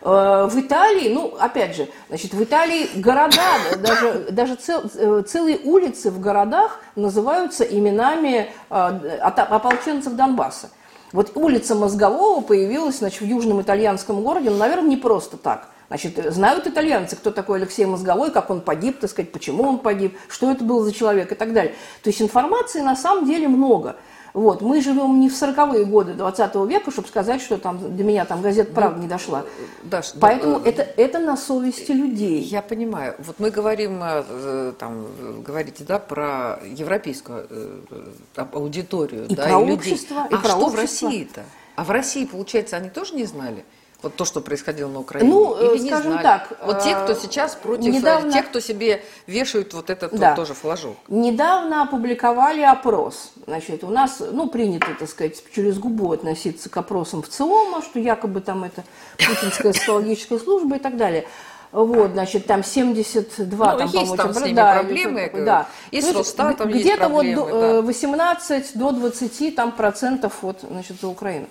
Э, 0.00 0.48
в 0.50 0.58
Италии, 0.58 1.12
ну, 1.12 1.36
опять 1.38 1.76
же, 1.76 1.88
значит, 2.08 2.34
в 2.34 2.42
Италии 2.42 2.88
города, 2.96 3.42
даже, 3.78 4.26
даже 4.30 4.54
цел, 4.56 4.82
э, 4.94 5.22
целые 5.26 5.58
улицы 5.58 6.10
в 6.10 6.20
городах 6.20 6.80
называются 6.96 7.62
именами 7.64 8.50
ополченцев 8.68 10.14
Донбасса. 10.14 10.70
Вот 11.12 11.32
улица 11.36 11.74
Мозгового 11.74 12.40
появилась, 12.40 12.98
значит, 12.98 13.20
в 13.20 13.24
южном 13.24 13.62
итальянском 13.62 14.22
городе, 14.22 14.50
ну, 14.50 14.56
наверное, 14.56 14.90
не 14.90 14.96
просто 14.96 15.36
так. 15.36 15.68
Значит, 15.88 16.18
знают 16.32 16.66
итальянцы, 16.66 17.16
кто 17.16 17.30
такой 17.30 17.58
Алексей 17.58 17.86
Мозговой, 17.86 18.30
как 18.30 18.50
он 18.50 18.60
погиб, 18.60 19.00
так 19.00 19.08
сказать, 19.08 19.32
почему 19.32 19.64
он 19.64 19.78
погиб, 19.78 20.18
что 20.28 20.50
это 20.50 20.62
был 20.62 20.82
за 20.82 20.92
человек 20.92 21.32
и 21.32 21.34
так 21.34 21.54
далее. 21.54 21.74
То 22.02 22.10
есть 22.10 22.20
информации 22.20 22.80
на 22.80 22.94
самом 22.94 23.24
деле 23.24 23.48
много. 23.48 23.96
Вот. 24.34 24.62
Мы 24.62 24.80
живем 24.80 25.20
не 25.20 25.28
в 25.28 25.32
40-е 25.32 25.84
годы 25.84 26.14
20 26.14 26.54
века, 26.68 26.90
чтобы 26.90 27.08
сказать, 27.08 27.40
что 27.40 27.58
там 27.58 27.96
до 27.96 28.04
меня 28.04 28.24
там 28.24 28.42
газета 28.42 28.72
«Правда» 28.72 29.00
не 29.00 29.08
дошла. 29.08 29.44
Даш, 29.84 30.12
Поэтому 30.20 30.60
да, 30.60 30.68
это, 30.68 30.82
это 30.82 31.18
на 31.18 31.36
совести 31.36 31.92
людей. 31.92 32.40
Я 32.40 32.62
понимаю. 32.62 33.14
Вот 33.18 33.38
мы 33.38 33.50
говорим, 33.50 34.00
э, 34.02 34.72
там, 34.78 35.06
говорите, 35.42 35.84
да, 35.84 35.98
про 35.98 36.60
европейскую 36.64 37.46
э, 37.50 38.44
аудиторию. 38.52 39.26
И 39.26 39.34
да, 39.34 39.44
про 39.44 39.60
и 39.60 39.72
общество, 39.72 40.14
людей. 40.14 40.30
и 40.30 40.34
а 40.34 40.38
про 40.38 40.48
что 40.48 40.58
общество. 40.58 40.76
в 40.76 40.80
России-то? 40.80 41.42
А 41.76 41.84
в 41.84 41.90
России, 41.90 42.24
получается, 42.24 42.76
они 42.76 42.90
тоже 42.90 43.14
не 43.14 43.24
знали? 43.24 43.64
Вот 44.00 44.14
то, 44.14 44.24
что 44.24 44.40
происходило 44.40 44.88
на 44.88 45.00
Украине. 45.00 45.28
Ну, 45.28 45.74
Или 45.74 45.82
не 45.82 45.88
скажем 45.88 46.12
знали? 46.12 46.22
так. 46.22 46.52
Вот 46.64 46.84
те, 46.84 46.94
кто 46.94 47.14
сейчас 47.14 47.56
против, 47.56 47.92
недавно... 47.92 48.32
тех, 48.32 48.48
кто 48.48 48.60
себе 48.60 49.02
вешают 49.26 49.74
вот 49.74 49.90
этот 49.90 50.12
да. 50.12 50.28
вот 50.28 50.36
тоже 50.36 50.54
флажок. 50.54 50.96
Недавно 51.08 51.82
опубликовали 51.82 52.62
опрос. 52.62 53.32
Значит, 53.46 53.82
у 53.82 53.88
нас, 53.88 54.22
ну, 54.30 54.48
принято, 54.48 54.86
так 54.96 55.08
сказать, 55.08 55.42
через 55.52 55.80
губу 55.80 56.12
относиться 56.12 56.70
к 56.70 56.76
опросам 56.76 57.22
в 57.22 57.28
ЦИОМа, 57.28 57.82
что 57.82 57.98
якобы 57.98 58.40
там 58.40 58.62
это 58.62 58.84
путинская 59.16 59.72
социологическая 59.72 60.38
служба 60.38 60.76
и 60.76 60.78
так 60.78 60.96
далее. 60.96 61.26
Вот, 61.72 62.12
значит, 62.12 62.46
там 62.46 62.64
72, 62.64 63.72
ну, 63.72 63.78
там, 63.78 63.88
есть 63.88 64.16
там 64.16 64.32
с 64.32 64.40
ними 64.40 64.54
да, 64.54 64.74
проблемы, 64.74 65.30
да. 65.34 65.68
и 65.90 66.00
с 66.00 66.14
Росстатом 66.14 66.68
есть 66.68 66.80
Где-то 66.80 67.08
вот 67.08 67.26
проблемы, 67.26 67.50
до, 67.50 67.82
да. 67.82 67.82
18 67.82 68.78
до 68.78 68.92
20 68.92 69.54
там, 69.54 69.72
процентов 69.72 70.34
вот, 70.40 70.60
значит, 70.62 71.00
за 71.00 71.08
Украину. 71.08 71.46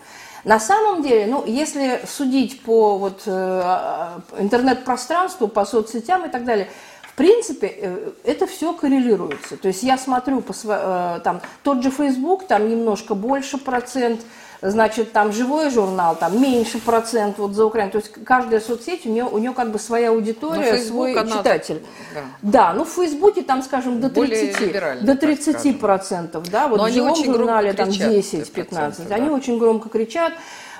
На 0.47 0.61
самом 0.61 1.01
деле, 1.01 1.27
ну, 1.27 1.43
если 1.45 1.99
судить 2.07 2.61
по 2.61 2.97
вот, 2.97 3.23
э, 3.25 4.09
интернет-пространству, 4.37 5.49
по 5.49 5.65
соцсетям 5.65 6.25
и 6.25 6.29
так 6.29 6.45
далее, 6.45 6.69
в 7.01 7.15
принципе, 7.15 7.67
э, 7.67 8.11
это 8.23 8.47
все 8.47 8.71
коррелируется. 8.71 9.57
То 9.57 9.67
есть 9.67 9.83
я 9.83 9.97
смотрю, 9.97 10.39
по, 10.39 10.53
э, 10.63 11.19
там, 11.21 11.41
тот 11.63 11.83
же 11.83 11.91
Facebook, 11.91 12.47
там 12.47 12.69
немножко 12.69 13.13
больше 13.13 13.57
процент, 13.57 14.21
значит, 14.61 15.11
там 15.11 15.31
живой 15.31 15.69
журнал, 15.69 16.15
там 16.15 16.41
меньше 16.41 16.79
процент 16.79 17.37
вот 17.37 17.53
за 17.53 17.65
Украину. 17.65 17.91
То 17.91 17.97
есть 17.99 18.11
каждая 18.23 18.59
соцсеть, 18.59 19.05
у 19.05 19.09
нее, 19.09 19.25
у 19.25 19.37
нее 19.37 19.53
как 19.53 19.71
бы 19.71 19.79
своя 19.79 20.09
аудитория, 20.09 20.71
Facebook, 20.71 20.87
свой 20.87 21.15
она, 21.15 21.37
читатель. 21.37 21.81
Да. 22.13 22.21
да, 22.41 22.73
ну 22.73 22.85
в 22.85 22.89
Фейсбуке 22.89 23.43
там, 23.43 23.61
скажем, 23.61 23.99
до 23.99 24.09
30, 24.09 25.05
до 25.05 25.15
30 25.15 25.79
процентов, 25.79 26.49
да, 26.49 26.67
вот 26.67 26.77
Но 26.77 26.85
в 26.85 26.91
живом 26.91 27.15
журнале 27.15 27.73
там 27.73 27.89
кричат, 27.89 28.11
10-15. 28.11 29.07
да. 29.07 29.15
Они 29.15 29.29
очень 29.29 29.57
громко 29.57 29.89
кричат. 29.89 30.33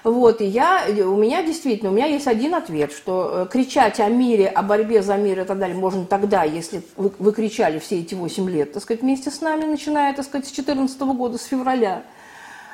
Вот, 0.04 0.40
и 0.42 0.46
я, 0.46 0.86
у 0.88 1.18
меня 1.18 1.44
действительно, 1.44 1.92
у 1.92 1.94
меня 1.94 2.06
есть 2.06 2.28
один 2.28 2.56
ответ, 2.56 2.94
что 2.94 3.46
э, 3.46 3.48
кричать 3.52 4.00
о 4.00 4.08
мире, 4.08 4.48
о 4.48 4.62
борьбе 4.62 5.02
за 5.02 5.18
мир 5.18 5.42
и 5.42 5.44
так 5.44 5.60
далее 5.60 5.76
можно 5.76 6.06
тогда, 6.06 6.44
если 6.44 6.82
вы, 6.96 7.12
вы 7.20 7.34
кричали 7.34 7.80
все 7.80 8.00
эти 8.00 8.16
8 8.16 8.50
лет, 8.50 8.72
так 8.72 8.84
сказать, 8.84 9.02
вместе 9.02 9.32
с 9.32 9.42
нами, 9.42 9.66
начиная, 9.66 10.14
так 10.14 10.24
сказать, 10.24 10.48
с 10.48 10.52
2014 10.52 11.02
года, 11.02 11.38
с 11.38 11.44
февраля. 11.44 12.04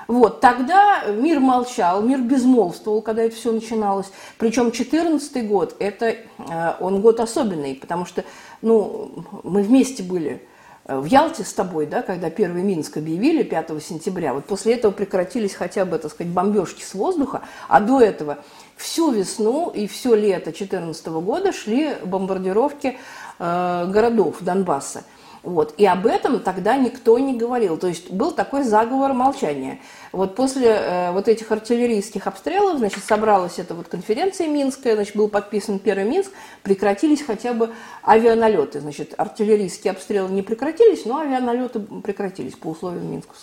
Вот, 0.07 0.41
тогда 0.41 1.05
мир 1.07 1.39
молчал, 1.39 2.01
мир 2.01 2.19
безмолвствовал, 2.19 3.01
когда 3.01 3.23
это 3.23 3.35
все 3.35 3.51
начиналось. 3.51 4.11
Причем 4.37 4.65
2014 4.65 5.47
год, 5.47 5.75
это, 5.79 6.07
э, 6.07 6.73
он 6.79 7.01
год 7.01 7.19
особенный, 7.19 7.75
потому 7.75 8.05
что, 8.05 8.23
ну, 8.61 9.11
мы 9.43 9.63
вместе 9.63 10.03
были 10.03 10.45
э, 10.85 10.99
в 10.99 11.05
Ялте 11.05 11.43
с 11.43 11.53
тобой, 11.53 11.85
да, 11.85 12.01
когда 12.01 12.29
первый 12.29 12.63
Минск 12.63 12.97
объявили 12.97 13.43
5 13.43 13.81
сентября. 13.81 14.33
Вот 14.33 14.45
после 14.45 14.73
этого 14.73 14.91
прекратились 14.91 15.53
хотя 15.53 15.85
бы, 15.85 15.97
так 15.97 16.11
сказать, 16.11 16.33
бомбежки 16.33 16.83
с 16.83 16.93
воздуха, 16.93 17.41
а 17.69 17.79
до 17.79 18.01
этого 18.01 18.39
всю 18.75 19.11
весну 19.11 19.69
и 19.69 19.87
все 19.87 20.15
лето 20.15 20.51
2014 20.51 21.07
года 21.07 21.53
шли 21.53 21.95
бомбардировки 22.03 22.97
э, 23.39 23.85
городов 23.87 24.37
Донбасса. 24.41 25.03
Вот. 25.43 25.73
И 25.77 25.85
об 25.85 26.05
этом 26.05 26.39
тогда 26.39 26.77
никто 26.77 27.19
не 27.19 27.37
говорил. 27.37 27.77
То 27.77 27.87
есть 27.87 28.09
был 28.09 28.31
такой 28.31 28.63
заговор 28.63 29.11
молчания. 29.13 29.81
Вот 30.13 30.35
после 30.35 30.69
э, 30.69 31.11
вот 31.11 31.27
этих 31.27 31.51
артиллерийских 31.51 32.27
обстрелов, 32.27 32.77
значит, 32.77 33.03
собралась 33.03 33.59
эта 33.59 33.73
вот 33.73 33.89
конференция 33.89 34.47
Минская, 34.47 34.95
значит, 34.95 35.17
был 35.17 35.27
подписан 35.27 35.79
первый 35.79 36.05
Минск, 36.05 36.31
прекратились 36.63 37.21
хотя 37.21 37.53
бы 37.53 37.71
авианалеты. 38.07 38.79
Значит, 38.79 39.15
артиллерийские 39.17 39.91
обстрелы 39.91 40.31
не 40.31 40.43
прекратились, 40.43 41.03
но 41.05 41.17
авианалеты 41.17 41.81
прекратились 41.81 42.55
по 42.55 42.67
условиям 42.67 43.11
Минских, 43.11 43.35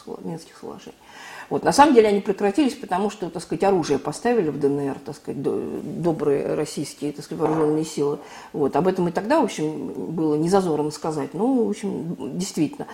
соглашений. 0.58 0.96
Вот, 1.50 1.64
на 1.64 1.72
самом 1.72 1.94
деле 1.94 2.08
они 2.08 2.20
прекратились, 2.20 2.74
потому 2.74 3.10
что, 3.10 3.28
так 3.28 3.42
сказать, 3.42 3.64
оружие 3.64 3.98
поставили 3.98 4.50
в 4.50 4.58
ДНР, 4.58 4.98
так 5.04 5.16
сказать, 5.16 5.42
добрые 5.42 6.54
российские, 6.54 7.12
так 7.12 7.24
сказать, 7.24 7.42
вооруженные 7.42 7.84
силы. 7.84 8.18
Вот, 8.52 8.76
об 8.76 8.86
этом 8.86 9.08
и 9.08 9.10
тогда, 9.12 9.40
в 9.40 9.44
общем, 9.44 9.92
было 10.12 10.36
не 10.36 10.48
зазорно 10.48 10.92
сказать. 10.92 11.34
Ну, 11.34 11.66
в 11.66 11.70
общем, 11.70 12.38
действительно. 12.38 12.86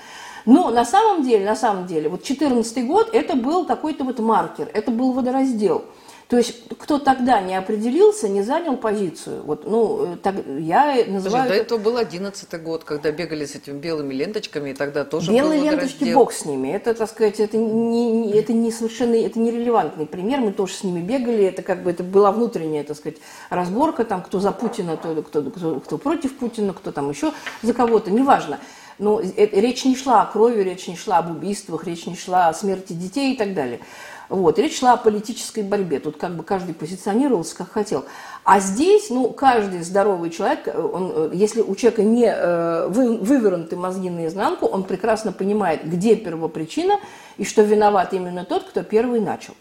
Но 0.47 0.71
на 0.71 0.85
самом 0.87 1.23
деле, 1.23 1.45
на 1.45 1.57
самом 1.57 1.87
деле, 1.87 2.09
вот 2.09 2.21
2014 2.21 2.87
год, 2.87 3.11
это 3.13 3.37
был 3.37 3.67
какой-то 3.67 4.05
вот 4.05 4.19
маркер, 4.19 4.71
это 4.73 4.91
был 4.91 5.13
водораздел– 5.13 5.85
то 6.29 6.37
есть 6.37 6.69
кто 6.79 6.99
тогда 6.99 7.41
не 7.41 7.55
определился, 7.55 8.29
не 8.29 8.43
занял 8.43 8.77
позицию. 8.77 9.43
Вот, 9.45 9.65
ну, 9.65 10.15
э, 10.15 10.17
так, 10.17 10.35
я 10.59 11.05
называю... 11.07 11.47
Слушай, 11.47 11.49
до 11.49 11.55
этого 11.55 11.79
был 11.79 11.97
одиннадцатый 11.97 12.59
год, 12.59 12.83
когда 12.83 13.13
бегали 13.13 13.47
с 13.47 13.55
этими 13.55 13.79
белыми 13.79 14.13
ленточками, 14.13 14.71
и 14.71 14.75
тогда 14.75 15.05
тоже 15.05 15.31
Белые 15.31 15.63
ленточки, 15.63 16.13
бог 16.13 16.33
с 16.33 16.45
ними. 16.45 16.69
Это, 16.69 16.95
так 16.95 17.09
сказать, 17.09 17.39
это 17.39 17.57
не, 17.57 18.33
это 18.33 18.53
не 18.53 18.73
совершенно, 18.73 19.15
это 19.15 19.39
нерелевантный 19.39 20.07
пример. 20.07 20.41
Мы 20.41 20.53
тоже 20.53 20.75
с 20.75 20.83
ними 20.83 21.01
бегали. 21.01 21.45
Это 21.45 21.63
как 21.63 21.85
бы, 21.85 21.91
это 21.91 22.03
была 22.03 22.33
внутренняя, 22.33 22.83
так 22.83 22.97
сказать, 22.97 23.19
разборка, 23.49 24.05
там, 24.05 24.23
кто 24.23 24.41
за 24.41 24.51
Путина, 24.51 24.97
кто, 24.97 25.23
кто, 25.23 25.43
кто, 25.43 25.81
кто 25.81 25.99
против 25.99 26.37
Путина, 26.37 26.73
кто 26.73 26.91
там 26.91 27.09
еще 27.09 27.33
за 27.63 27.73
кого-то, 27.73 28.11
неважно. 28.11 28.59
Но 28.99 29.21
это, 29.21 29.61
речь 29.61 29.85
не 29.85 29.95
шла 29.95 30.23
о 30.23 30.27
крови, 30.27 30.63
речь 30.63 30.89
не 30.89 30.97
шла 30.97 31.19
об 31.19 31.31
убийствах, 31.31 31.85
речь 31.85 32.07
не 32.07 32.17
шла 32.17 32.49
о 32.49 32.55
смерти 32.55 32.95
детей 32.95 33.35
и 33.35 33.37
так 33.37 33.55
далее. 33.55 33.81
Вот. 34.29 34.59
Речь 34.59 34.79
шла 34.79 34.95
о 34.95 34.97
политической 34.97 35.63
борьбе. 35.63 36.01
Тут 36.01 36.17
как 36.17 36.35
бы 36.37 36.43
каждый 36.43 36.75
позиционировался, 36.75 37.57
как 37.57 37.71
хотел. 37.71 38.05
А 38.45 38.61
здесь, 38.61 39.11
ну, 39.11 39.31
каждый 39.31 39.83
здоровый 39.83 40.31
человек, 40.31 40.69
он, 40.75 41.13
э, 41.15 41.31
если 41.35 41.61
у 41.61 41.75
человека 41.75 42.03
не 42.03 42.27
э, 42.27 42.89
вы, 42.89 43.19
вывернуты 43.19 43.77
мозги 43.77 44.11
наизнанку, 44.11 44.67
он 44.67 44.85
прекрасно 44.85 45.33
понимает, 45.33 45.85
где 45.85 46.17
первопричина 46.17 46.95
и 47.39 47.45
что 47.45 47.63
виноват 47.63 48.13
именно 48.13 48.45
тот, 48.45 48.65
кто 48.65 48.83
первый 48.83 49.21
начал. 49.21 49.55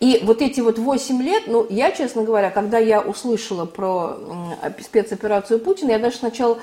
И 0.00 0.20
вот 0.24 0.42
эти 0.42 0.60
вот 0.60 0.78
8 0.78 1.22
лет, 1.22 1.44
ну, 1.48 1.66
я, 1.68 1.90
честно 1.90 2.22
говоря, 2.22 2.50
когда 2.50 2.78
я 2.78 3.00
услышала 3.00 3.64
про 3.64 4.16
спецоперацию 4.80 5.58
Путина, 5.58 5.92
я 5.92 5.98
даже 5.98 6.18
сначала, 6.18 6.58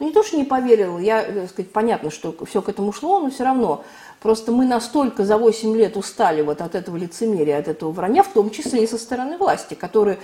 ну, 0.00 0.06
не 0.06 0.12
то, 0.12 0.24
что 0.24 0.36
не 0.36 0.44
поверила, 0.44 0.98
я, 0.98 1.22
так 1.22 1.50
сказать, 1.50 1.70
понятно, 1.72 2.10
что 2.10 2.34
все 2.44 2.60
к 2.60 2.68
этому 2.68 2.92
шло, 2.92 3.20
но 3.20 3.30
все 3.30 3.44
равно 3.44 3.84
Просто 4.20 4.52
мы 4.52 4.66
настолько 4.66 5.24
за 5.24 5.38
8 5.38 5.74
лет 5.76 5.96
устали 5.96 6.42
вот 6.42 6.60
от 6.60 6.74
этого 6.74 6.96
лицемерия, 6.96 7.58
от 7.58 7.68
этого 7.68 7.90
вранья, 7.90 8.22
в 8.22 8.28
том 8.28 8.50
числе 8.50 8.84
и 8.84 8.86
со 8.86 8.98
стороны 8.98 9.38
власти, 9.38 9.74
которые... 9.74 10.18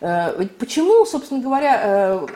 Э, 0.00 0.46
почему, 0.58 1.06
собственно 1.06 1.40
говоря, 1.40 1.80
э, 1.82 2.26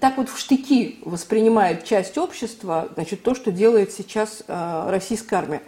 так 0.00 0.18
вот 0.18 0.28
в 0.28 0.38
штыки 0.38 0.98
воспринимает 1.04 1.84
часть 1.84 2.18
общества 2.18 2.90
значит, 2.94 3.22
то, 3.22 3.34
что 3.34 3.50
делает 3.50 3.92
сейчас 3.92 4.42
э, 4.46 4.90
российская 4.90 5.36
армия? 5.36 5.62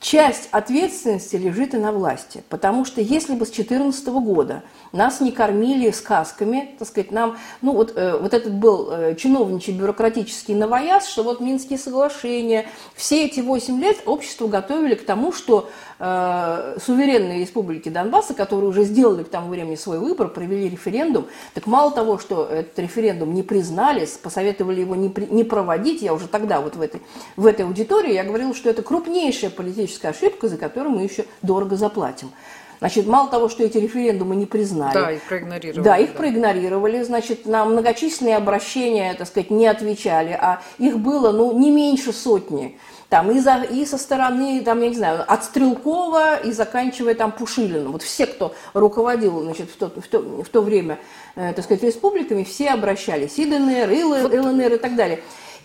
часть 0.00 0.48
ответственности 0.52 1.36
лежит 1.36 1.74
и 1.74 1.78
на 1.78 1.92
власти. 1.92 2.44
Потому 2.48 2.84
что 2.84 3.00
если 3.00 3.34
бы 3.34 3.46
с 3.46 3.50
2014 3.50 4.06
года 4.08 4.62
нас 4.96 5.20
не 5.20 5.30
кормили 5.30 5.90
сказками, 5.90 6.74
так 6.78 6.88
сказать, 6.88 7.10
нам, 7.12 7.36
ну 7.62 7.72
вот, 7.72 7.92
э, 7.96 8.18
вот 8.18 8.34
этот 8.34 8.54
был 8.54 8.90
э, 8.90 9.14
чиновничий 9.14 9.72
бюрократический 9.72 10.54
новояз, 10.54 11.06
что 11.06 11.22
вот 11.22 11.40
Минские 11.40 11.78
соглашения, 11.78 12.66
все 12.94 13.26
эти 13.26 13.40
8 13.40 13.80
лет 13.80 13.98
общество 14.06 14.48
готовили 14.48 14.94
к 14.94 15.04
тому, 15.04 15.32
что 15.32 15.68
э, 15.98 16.78
суверенные 16.84 17.40
республики 17.40 17.88
Донбасса, 17.88 18.34
которые 18.34 18.70
уже 18.70 18.84
сделали 18.84 19.22
к 19.22 19.28
тому 19.28 19.50
времени 19.50 19.76
свой 19.76 19.98
выбор, 19.98 20.28
провели 20.28 20.68
референдум, 20.68 21.26
так 21.54 21.66
мало 21.66 21.90
того, 21.90 22.18
что 22.18 22.44
этот 22.46 22.78
референдум 22.78 23.34
не 23.34 23.42
признали, 23.42 24.08
посоветовали 24.22 24.80
его 24.80 24.96
не, 24.96 25.08
при, 25.08 25.26
не 25.26 25.44
проводить, 25.44 26.02
я 26.02 26.14
уже 26.14 26.26
тогда 26.26 26.60
вот 26.60 26.76
в 26.76 26.80
этой, 26.80 27.00
в 27.36 27.46
этой 27.46 27.66
аудитории, 27.66 28.14
я 28.14 28.24
говорила, 28.24 28.54
что 28.54 28.70
это 28.70 28.82
крупнейшая 28.82 29.50
политическая 29.50 30.08
ошибка, 30.08 30.48
за 30.48 30.56
которую 30.56 30.96
мы 30.96 31.02
еще 31.02 31.26
дорого 31.42 31.76
заплатим. 31.76 32.30
Значит, 32.78 33.06
мало 33.06 33.30
того, 33.30 33.48
что 33.48 33.62
эти 33.64 33.78
референдумы 33.78 34.36
не 34.36 34.46
признали. 34.46 34.94
Да, 34.94 35.10
их 35.12 35.22
проигнорировали. 35.22 35.84
Да, 35.84 35.96
их 35.96 36.12
да. 36.12 36.18
проигнорировали. 36.18 37.02
Значит, 37.02 37.46
на 37.46 37.64
многочисленные 37.64 38.36
обращения, 38.36 39.14
так 39.14 39.26
сказать, 39.26 39.50
не 39.50 39.66
отвечали, 39.66 40.32
а 40.32 40.60
их 40.78 40.98
было, 40.98 41.32
ну, 41.32 41.58
не 41.58 41.70
меньше 41.70 42.12
сотни. 42.12 42.78
Там 43.08 43.30
и, 43.30 43.38
за, 43.38 43.62
и 43.62 43.84
со 43.84 43.98
стороны, 43.98 44.62
там, 44.62 44.82
я 44.82 44.88
не 44.88 44.96
знаю, 44.96 45.24
от 45.26 45.44
Стрелкова 45.44 46.38
и 46.38 46.50
заканчивая 46.50 47.14
там 47.14 47.30
Пушилиным. 47.30 47.92
Вот 47.92 48.02
все, 48.02 48.26
кто 48.26 48.52
руководил, 48.74 49.42
значит, 49.42 49.70
в 49.70 49.76
то, 49.76 49.88
в 49.88 50.08
то, 50.08 50.18
в 50.18 50.48
то 50.48 50.60
время, 50.60 50.98
э, 51.36 51.52
так 51.52 51.64
сказать, 51.64 51.84
республиками, 51.84 52.42
все 52.42 52.70
обращались. 52.70 53.38
И 53.38 53.46
ДНР, 53.46 53.90
и 53.90 54.02
ЛНР 54.02 54.74
и 54.74 54.78
так 54.78 54.96
далее. 54.96 55.20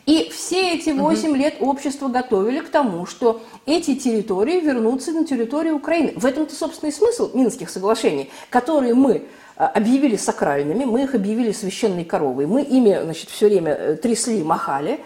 И 0.05 0.29
все 0.33 0.73
эти 0.73 0.89
8 0.89 1.29
угу. 1.29 1.35
лет 1.35 1.55
общество 1.59 2.07
готовили 2.07 2.59
к 2.59 2.69
тому, 2.69 3.05
что 3.05 3.41
эти 3.65 3.95
территории 3.95 4.59
вернутся 4.59 5.11
на 5.11 5.25
территорию 5.25 5.75
Украины. 5.75 6.13
В 6.15 6.25
этом-то, 6.25 6.55
собственно, 6.55 6.89
и 6.89 6.93
смысл 6.93 7.31
Минских 7.33 7.69
соглашений, 7.69 8.29
которые 8.49 8.93
мы 8.95 9.11
э, 9.57 9.63
объявили 9.63 10.15
сакральными, 10.15 10.85
мы 10.85 11.03
их 11.03 11.13
объявили 11.13 11.51
священной 11.51 12.03
коровой, 12.03 12.47
мы 12.47 12.63
ими, 12.63 12.99
значит, 13.03 13.29
все 13.29 13.47
время 13.47 13.73
э, 13.73 13.95
трясли, 13.95 14.43
махали. 14.43 14.99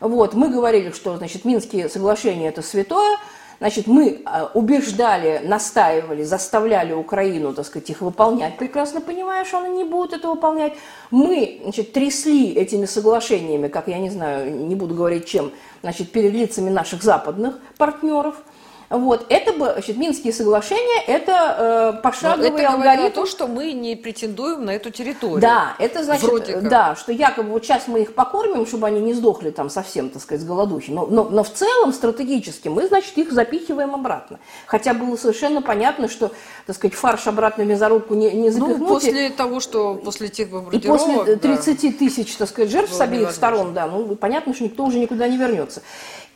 Вот, 0.00 0.34
мы 0.34 0.48
говорили, 0.48 0.92
что, 0.92 1.16
значит, 1.16 1.44
Минские 1.44 1.88
соглашения– 1.88 2.48
это 2.50 2.62
святое, 2.62 3.18
Значит, 3.60 3.88
мы 3.88 4.22
а, 4.24 4.50
убеждали, 4.54 5.40
настаивали, 5.44 6.22
заставляли 6.22 6.92
Украину, 6.92 7.52
так 7.54 7.66
сказать, 7.66 7.90
их 7.90 8.00
выполнять, 8.00 8.56
прекрасно 8.56 9.00
понимая, 9.00 9.44
что 9.44 9.58
она 9.58 9.68
не 9.68 9.84
будет 9.84 10.12
это 10.12 10.28
выполнять. 10.28 10.74
Мы, 11.10 11.60
значит, 11.64 11.92
трясли 11.92 12.52
этими 12.52 12.84
соглашениями, 12.84 13.66
как 13.68 13.88
я 13.88 13.98
не 13.98 14.10
знаю, 14.10 14.54
не 14.54 14.76
буду 14.76 14.94
говорить 14.94 15.26
чем, 15.26 15.50
значит, 15.82 16.12
перед 16.12 16.32
лицами 16.32 16.70
наших 16.70 17.02
западных 17.02 17.58
партнеров– 17.76 18.36
вот, 18.90 19.26
это 19.28 19.52
бы, 19.52 19.72
значит, 19.72 19.98
Минские 19.98 20.32
соглашения, 20.32 21.02
это 21.06 21.92
э, 21.98 22.02
пошаговый 22.02 22.48
это 22.48 22.72
алгоритм. 22.72 23.12
то, 23.12 23.26
что 23.26 23.46
мы 23.46 23.72
не 23.72 23.96
претендуем 23.96 24.64
на 24.64 24.70
эту 24.70 24.90
территорию. 24.90 25.40
Да, 25.40 25.74
это 25.78 26.02
значит, 26.02 26.68
да, 26.68 26.96
что 26.96 27.12
якобы 27.12 27.50
вот 27.50 27.64
сейчас 27.64 27.86
мы 27.86 28.00
их 28.00 28.14
покормим, 28.14 28.66
чтобы 28.66 28.86
они 28.86 29.00
не 29.00 29.12
сдохли 29.12 29.50
там 29.50 29.68
совсем, 29.68 30.08
так 30.08 30.22
сказать, 30.22 30.40
с 30.40 30.44
голодухи. 30.46 30.90
Но, 30.90 31.04
но, 31.06 31.24
но 31.24 31.42
в 31.42 31.52
целом 31.52 31.92
стратегически 31.92 32.68
мы, 32.68 32.86
значит, 32.88 33.18
их 33.18 33.30
запихиваем 33.30 33.94
обратно. 33.94 34.38
Хотя 34.66 34.94
было 34.94 35.16
совершенно 35.16 35.60
понятно, 35.60 36.08
что, 36.08 36.32
так 36.66 36.74
сказать, 36.74 36.96
фарш 36.96 37.26
обратно 37.26 37.64
в 37.64 37.66
мясорубку 37.66 38.14
не, 38.14 38.30
не 38.30 38.48
запихнуть. 38.48 38.78
Ну, 38.78 38.88
после 38.88 39.28
того, 39.28 39.60
что 39.60 39.96
после 39.96 40.28
тех 40.28 40.48
бомбардировок... 40.48 41.00
И 41.00 41.04
после 41.04 41.36
30 41.36 41.82
да, 41.82 41.98
тысяч, 41.98 42.36
так 42.36 42.48
сказать, 42.48 42.70
жертв 42.70 42.94
с 42.94 43.00
обеих 43.02 43.32
сторон, 43.32 43.74
да, 43.74 43.86
ну, 43.86 44.16
понятно, 44.16 44.54
что 44.54 44.64
никто 44.64 44.84
уже 44.84 44.98
никуда 44.98 45.28
не 45.28 45.36
вернется. 45.36 45.82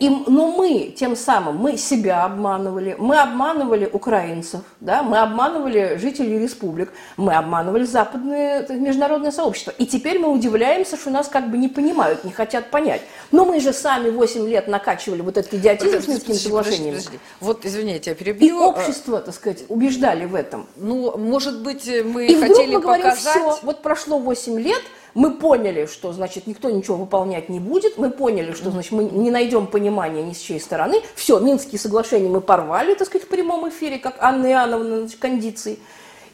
И, 0.02 0.08
но 0.08 0.48
мы 0.48 0.92
тем 0.96 1.14
самым, 1.14 1.58
мы 1.58 1.76
себя 1.76 2.24
обманывали, 2.24 2.96
мы 2.98 3.20
обманывали 3.20 3.88
украинцев, 3.92 4.62
да, 4.80 5.04
мы 5.04 5.18
обманывали 5.18 5.96
жителей 5.96 6.40
республик, 6.40 6.92
мы 7.16 7.36
обманывали 7.36 7.84
западное 7.84 8.66
международное 8.68 9.30
сообщество. 9.30 9.72
И 9.78 9.86
теперь 9.86 10.18
мы 10.18 10.32
удивляемся, 10.32 10.96
что 10.96 11.10
нас 11.10 11.28
как 11.28 11.48
бы 11.52 11.56
не 11.56 11.68
понимают, 11.68 12.24
не 12.24 12.32
хотят 12.32 12.68
понять. 12.68 13.02
Но 13.30 13.44
мы 13.44 13.60
же 13.60 13.72
сами 13.72 14.10
8 14.10 14.48
лет 14.48 14.66
накачивали 14.66 15.20
вот 15.20 15.38
этот 15.38 15.54
идиотизм 15.54 16.02
с 16.02 16.08
Минскими 16.08 16.34
соглашениями. 16.34 16.96
Подожди, 16.96 17.06
подожди. 17.06 17.20
Вот, 17.38 17.64
извините, 17.64 18.10
я 18.10 18.16
перебью. 18.16 18.48
И 18.48 18.50
общество, 18.50 19.20
так 19.20 19.36
сказать, 19.36 19.62
убеждали 19.68 20.24
в 20.24 20.34
этом. 20.34 20.66
Ну, 20.74 21.16
может 21.16 21.62
быть, 21.62 21.88
мы 22.04 22.26
и 22.26 22.34
хотели 22.34 22.74
мы 22.74 22.80
говорим, 22.80 23.04
показать... 23.04 23.36
все, 23.36 23.58
вот 23.62 23.82
прошло 23.82 24.18
8 24.18 24.58
лет, 24.58 24.82
мы 25.14 25.32
поняли, 25.32 25.86
что, 25.86 26.12
значит, 26.12 26.46
никто 26.46 26.70
ничего 26.70 26.96
выполнять 26.96 27.48
не 27.48 27.60
будет. 27.60 27.98
Мы 27.98 28.10
поняли, 28.10 28.52
что, 28.52 28.70
значит, 28.70 28.92
мы 28.92 29.04
не 29.04 29.30
найдем 29.30 29.66
понимания 29.66 30.22
ни 30.22 30.32
с 30.32 30.38
чьей 30.38 30.60
стороны. 30.60 31.02
Все, 31.14 31.38
Минские 31.38 31.78
соглашения 31.78 32.28
мы 32.28 32.40
порвали, 32.40 32.94
так 32.94 33.06
сказать, 33.06 33.26
в 33.26 33.30
прямом 33.30 33.68
эфире, 33.68 33.98
как 33.98 34.16
Анна 34.20 34.46
Иоанновна, 34.46 35.00
значит, 35.00 35.18
кондиции. 35.20 35.78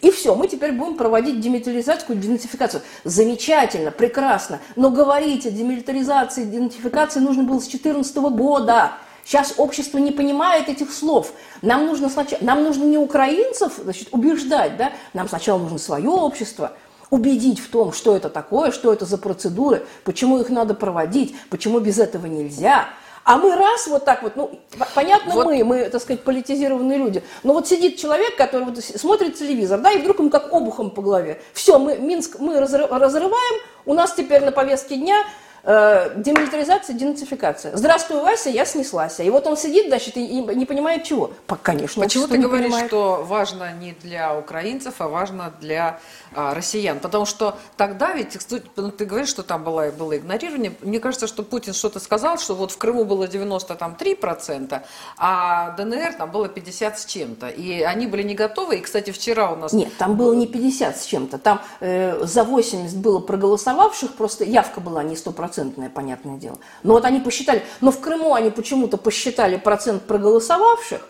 И 0.01 0.13
все, 0.13 0.37
мы 0.37 0.47
теперь 0.47 0.73
будем 0.73 0.95
проводить 0.95 1.41
демилитаризацию, 1.41 2.17
денатификацию. 2.17 2.83
Замечательно, 3.03 3.91
прекрасно. 3.91 4.61
Но 4.77 4.91
говорить 4.91 5.45
о 5.45 5.51
демилитаризации, 5.51 6.45
денатификации 6.45 7.19
нужно 7.19 7.43
было 7.43 7.59
с 7.59 7.67
2014 7.67 8.17
года. 8.17 8.93
Сейчас 9.25 9.55
общество 9.57 9.99
не 9.99 10.13
понимает 10.13 10.69
этих 10.69 10.93
слов. 10.93 11.33
Нам 11.63 11.87
нужно, 11.87 12.09
сначала, 12.09 12.43
нам 12.45 12.63
нужно 12.63 12.85
не 12.85 12.97
украинцев 12.97 13.75
значит, 13.83 14.09
убеждать, 14.13 14.77
да? 14.77 14.93
нам 15.15 15.29
сначала 15.29 15.59
нужно 15.59 15.79
свое 15.79 16.09
общество– 16.09 16.73
убедить 17.11 17.59
в 17.61 17.71
том, 17.71 17.93
что 17.93 18.17
это 18.17 18.29
такое, 18.29 18.71
что 18.71 18.93
это 18.93 19.05
за 19.05 19.19
процедуры, 19.19 19.87
почему 20.05 20.41
их 20.41 20.51
надо 20.51 20.75
проводить, 20.75 21.35
почему 21.51 21.81
без 21.81 21.99
этого 21.99 22.27
нельзя. 22.27 22.89
А 23.25 23.37
мы 23.37 23.55
раз 23.55 23.87
вот 23.89 24.07
так 24.07 24.23
вот, 24.23 24.37
ну, 24.37 24.59
понятно 24.95 25.35
вот. 25.35 25.45
мы, 25.45 25.63
мы, 25.63 25.91
так 25.91 26.01
сказать, 26.01 26.25
политизированные 26.25 26.97
люди, 26.97 27.23
но 27.43 27.53
вот 27.53 27.69
сидит 27.69 27.99
человек, 27.99 28.37
который 28.37 28.65
вот 28.65 28.83
смотрит 28.83 29.37
телевизор, 29.37 29.81
да, 29.81 29.91
и 29.91 29.99
вдруг 29.99 30.19
ему 30.19 30.31
как 30.31 30.51
обухом 30.51 30.91
по 30.91 31.03
голове. 31.03 31.39
Все, 31.53 31.79
мы 31.79 31.99
Минск 31.99 32.39
мы 32.39 32.59
разрываем, 32.59 33.63
у 33.85 33.93
нас 33.93 34.15
теперь 34.15 34.43
на 34.43 34.51
повестке 34.51 34.97
дня 34.97 35.25
э, 35.69 36.13
демилитаризация, 36.17 36.97
денацификация. 36.97 37.77
Здравствуй, 37.77 38.23
Вася, 38.23 38.49
я 38.49 38.65
снеслась. 38.65 39.21
И 39.21 39.29
вот 39.31 39.47
он 39.47 39.57
сидит, 39.57 39.89
значит, 39.89 40.17
и, 40.17 40.25
и 40.25 40.41
не 40.41 40.65
понимает 40.65 41.05
чего. 41.05 41.31
Конечно, 41.63 42.03
Почему 42.03 42.27
ты 42.27 42.39
говоришь, 42.39 42.71
понимает. 42.71 42.89
что 42.89 43.25
важно 43.25 43.73
не 43.75 43.93
для 44.03 44.37
украинцев, 44.37 44.95
а 44.99 45.09
важно 45.09 45.53
для 45.61 46.01
а, 46.35 46.55
россиян. 46.55 46.99
Потому 47.01 47.27
что 47.27 47.57
тогда 47.77 48.13
ведь, 48.13 48.39
ну, 48.77 48.91
ты 48.91 49.05
говоришь, 49.05 49.29
что 49.29 49.43
там 49.43 49.63
было, 49.63 49.91
было 49.91 50.17
игнорирование. 50.17 50.73
Мне 50.81 51.01
кажется, 51.01 51.27
что 51.27 51.43
Путин 51.43 51.75
что-то 51.75 52.01
сказал, 52.01 52.39
что 52.39 52.55
вот 52.55 52.73
в 52.73 52.79
Крыму 52.79 53.05
было 53.05 53.25
93%, 53.25 54.83
а 55.19 55.71
ДНР 55.77 56.15
там 56.15 56.31
было 56.31 56.49
50 56.49 56.99
с 56.99 57.05
чем-то. 57.05 57.49
И 57.49 57.83
они 57.83 58.07
были 58.07 58.23
не 58.23 58.35
готовы. 58.35 58.77
И, 58.77 58.81
кстати, 58.81 59.11
вчера 59.11 59.53
у 59.53 59.57
нас... 59.57 59.75
Нет, 59.75 59.91
там 59.99 60.17
было 60.17 60.33
не 60.33 60.47
50 60.47 60.97
с 60.99 61.05
чем-то. 61.05 61.39
Там 61.39 61.61
э, 61.81 62.25
за 62.25 62.45
80 62.45 62.97
было 62.97 63.19
проголосовавших, 63.21 64.15
просто 64.15 64.45
явка 64.45 64.81
была 64.81 65.03
не 65.03 65.17
стопроцентная, 65.59 65.91
понятное 65.91 66.37
дело. 66.37 66.59
Но 66.83 66.95
вот 66.95 67.05
они 67.05 67.21
посчитали. 67.21 67.63
Но 67.81 67.91
в 67.91 68.01
Крыму 68.01 68.35
они 68.35 68.51
почему-то 68.51 68.97
посчитали 68.97 69.57
процент 69.57 70.03
проголосовавших, 70.05 71.01